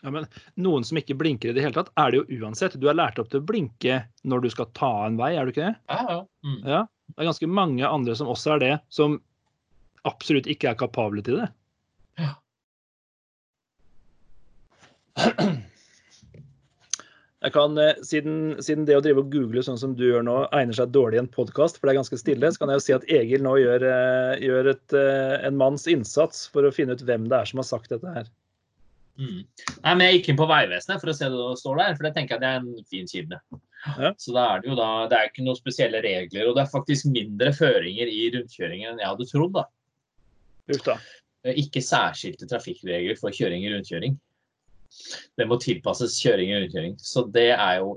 Ja, 0.01 0.11
men 0.15 0.27
Noen 0.61 0.87
som 0.87 0.99
ikke 0.99 1.17
blinker 1.19 1.51
i 1.51 1.55
det 1.57 1.63
hele 1.65 1.77
tatt, 1.77 1.93
er 2.01 2.11
det 2.11 2.23
jo 2.23 2.41
uansett. 2.41 2.79
Du 2.81 2.89
er 2.91 2.97
lært 2.97 3.21
opp 3.21 3.31
til 3.33 3.43
å 3.43 3.47
blinke 3.47 4.01
når 4.25 4.45
du 4.45 4.51
skal 4.55 4.71
ta 4.77 4.93
en 5.07 5.19
vei, 5.21 5.35
er 5.37 5.45
du 5.45 5.53
ikke 5.53 5.69
det? 5.69 5.77
Ja, 5.93 6.01
ja. 6.09 6.21
Mm. 6.47 6.61
Ja. 6.65 6.83
Det 7.11 7.19
er 7.19 7.31
ganske 7.31 7.51
mange 7.51 7.89
andre 7.89 8.15
som 8.17 8.31
også 8.33 8.55
er 8.57 8.63
det, 8.63 8.75
som 8.93 9.19
absolutt 10.09 10.49
ikke 10.51 10.71
er 10.73 10.79
kapable 10.81 11.23
til 11.27 11.43
det. 11.43 11.49
Ja. 12.21 12.33
Jeg 17.41 17.55
kan, 17.55 17.79
eh, 17.81 17.97
siden, 18.05 18.59
siden 18.61 18.85
det 18.85 18.99
å 18.99 19.01
drive 19.05 19.23
og 19.23 19.31
google 19.33 19.63
sånn 19.65 19.79
som 19.81 19.95
du 19.97 20.05
gjør 20.05 20.27
nå, 20.27 20.35
egner 20.53 20.77
seg 20.77 20.91
dårlig 20.93 21.17
i 21.17 21.23
en 21.23 21.31
podkast, 21.33 21.79
for 21.79 21.89
det 21.89 21.95
er 21.95 22.01
ganske 22.03 22.19
stille, 22.21 22.51
så 22.53 22.61
kan 22.61 22.69
jeg 22.69 22.81
jo 22.81 22.85
si 22.85 22.97
at 22.99 23.07
Egil 23.09 23.47
nå 23.47 23.55
gjør, 23.63 23.87
eh, 23.89 24.43
gjør 24.45 24.69
et, 24.75 24.93
eh, 24.93 25.47
en 25.49 25.57
manns 25.57 25.89
innsats 25.89 26.51
for 26.53 26.69
å 26.69 26.75
finne 26.75 26.93
ut 26.93 27.01
hvem 27.09 27.31
det 27.31 27.39
er 27.39 27.49
som 27.49 27.63
har 27.63 27.69
sagt 27.71 27.89
dette 27.89 28.13
her. 28.13 28.29
Mm. 29.21 29.41
Nei, 29.85 29.95
men 29.95 30.05
Jeg 30.05 30.21
gikk 30.21 30.29
inn 30.29 30.41
på 30.41 30.49
Vegvesenet 30.49 31.01
for 31.01 31.13
å 31.13 31.17
se 31.17 31.33
det 31.33 31.49
står 31.61 31.81
der, 31.81 31.97
for 31.97 32.05
det 32.05 32.15
tenker 32.15 32.37
jeg 32.37 32.41
det 32.41 32.51
er 32.51 32.61
en 32.61 32.85
fin 32.93 33.09
kilde. 33.09 33.41
Ja. 33.97 34.13
Så 34.21 34.37
da 34.37 34.45
er 34.45 34.61
det 34.61 34.69
jo 34.69 34.77
da, 34.77 35.09
det 35.09 35.17
er 35.17 35.29
ikke 35.33 35.45
noen 35.45 35.57
spesielle 35.57 36.05
regler, 36.05 36.49
og 36.49 36.57
det 36.57 36.67
er 36.67 36.73
faktisk 36.77 37.09
mindre 37.09 37.53
føringer 37.57 38.09
i 38.09 38.31
rundkjøringen 38.37 38.93
enn 38.93 39.01
jeg 39.01 39.09
hadde 39.09 39.29
trodd. 39.33 39.57
da. 39.57 39.65
Er 41.45 41.57
Ikke 41.57 41.81
særskilte 41.81 42.49
trafikkregler 42.49 43.17
for 43.17 43.33
kjøring 43.33 43.65
i 43.65 43.73
rundkjøring. 43.73 44.21
Det 45.39 45.47
må 45.49 45.59
tilpasses 45.63 46.17
kjøring 46.23 46.53
og 46.57 46.63
rundkjøring. 46.65 46.95
Så 47.01 47.25
det 47.35 47.49
er 47.55 47.81
jo 47.81 47.97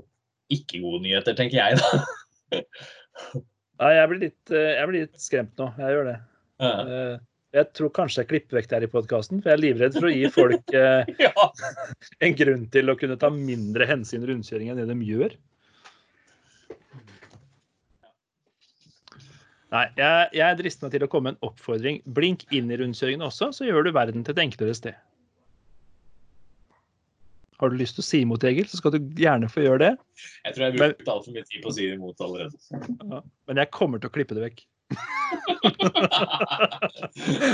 ikke 0.54 0.80
gode 0.84 1.02
nyheter, 1.06 1.36
tenker 1.38 1.58
jeg 1.60 1.78
da. 1.80 2.62
Nei, 3.82 3.92
jeg 3.96 4.08
blir, 4.10 4.20
litt, 4.28 4.42
eh, 4.54 4.72
jeg 4.78 4.88
blir 4.90 5.06
litt 5.06 5.22
skremt 5.22 5.56
nå. 5.58 5.70
Jeg 5.80 5.96
gjør 5.96 6.10
det. 6.12 6.18
Ja. 6.62 6.74
Eh, 6.84 7.14
Jeg 7.54 7.68
tror 7.78 7.90
kanskje 7.94 8.22
jeg 8.24 8.28
klipper 8.32 8.56
vekk 8.58 8.68
det 8.70 8.76
her 8.80 8.84
i 8.88 8.90
podkasten, 8.90 9.38
for 9.42 9.50
jeg 9.52 9.58
er 9.58 9.62
livredd 9.62 9.94
for 9.94 10.08
å 10.08 10.12
gi 10.14 10.26
folk 10.34 10.72
eh, 10.78 11.10
Ja. 11.22 11.32
en 12.26 12.34
grunn 12.38 12.64
til 12.74 12.90
å 12.90 12.96
kunne 12.98 13.14
ta 13.22 13.30
mindre 13.30 13.86
hensyn 13.86 14.24
i 14.26 14.30
rundkjøring 14.32 14.72
enn 14.72 14.80
det 14.82 14.88
de 14.90 15.06
gjør. 15.06 15.36
Nei, 19.74 19.84
jeg, 19.98 20.26
jeg 20.38 20.58
drister 20.60 20.86
meg 20.86 20.92
til 20.94 21.04
å 21.06 21.10
komme 21.10 21.30
med 21.32 21.36
en 21.38 21.48
oppfordring. 21.48 21.96
Blink 22.14 22.44
inn 22.54 22.70
i 22.70 22.76
rundkjøringene 22.78 23.26
også, 23.26 23.48
så 23.56 23.66
gjør 23.66 23.88
du 23.88 23.94
verden 23.96 24.22
til 24.26 24.34
et 24.36 24.42
enklere 24.44 24.74
sted. 24.78 24.98
Har 27.64 27.72
du 27.72 27.78
lyst 27.80 27.96
til 27.96 28.04
å 28.04 28.04
si 28.04 28.18
imot, 28.20 28.44
Egil, 28.44 28.66
så 28.68 28.76
skal 28.76 28.92
du 28.92 28.98
gjerne 29.16 29.48
få 29.48 29.62
gjøre 29.64 29.80
det. 29.80 29.92
Jeg 30.44 30.52
tror 30.52 30.62
jeg 30.66 30.72
har 30.74 30.78
brukt 30.82 31.08
altfor 31.14 31.32
mye 31.32 31.46
tid 31.48 31.62
på 31.64 31.70
å 31.70 31.76
si 31.78 31.86
imot 31.88 32.20
allerede. 32.20 32.56
Ja. 33.08 33.20
Men 33.48 33.60
jeg 33.62 33.68
kommer 33.72 33.96
til 34.02 34.10
å 34.10 34.14
klippe 34.18 34.36
det 34.36 34.44
vekk. 34.44 34.58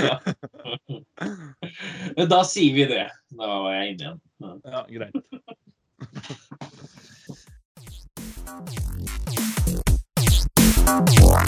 Ja. 0.03 0.19
Men 2.17 2.27
da 2.27 2.41
sier 2.43 2.75
vi 2.75 2.83
det. 2.91 3.07
Da 3.39 3.47
var 3.47 3.71
jeg 3.77 3.95
inne 3.95 4.03
igjen. 4.03 4.19
Ja. 4.43 4.51
Ja, 4.67 4.83
greit. 4.91 5.15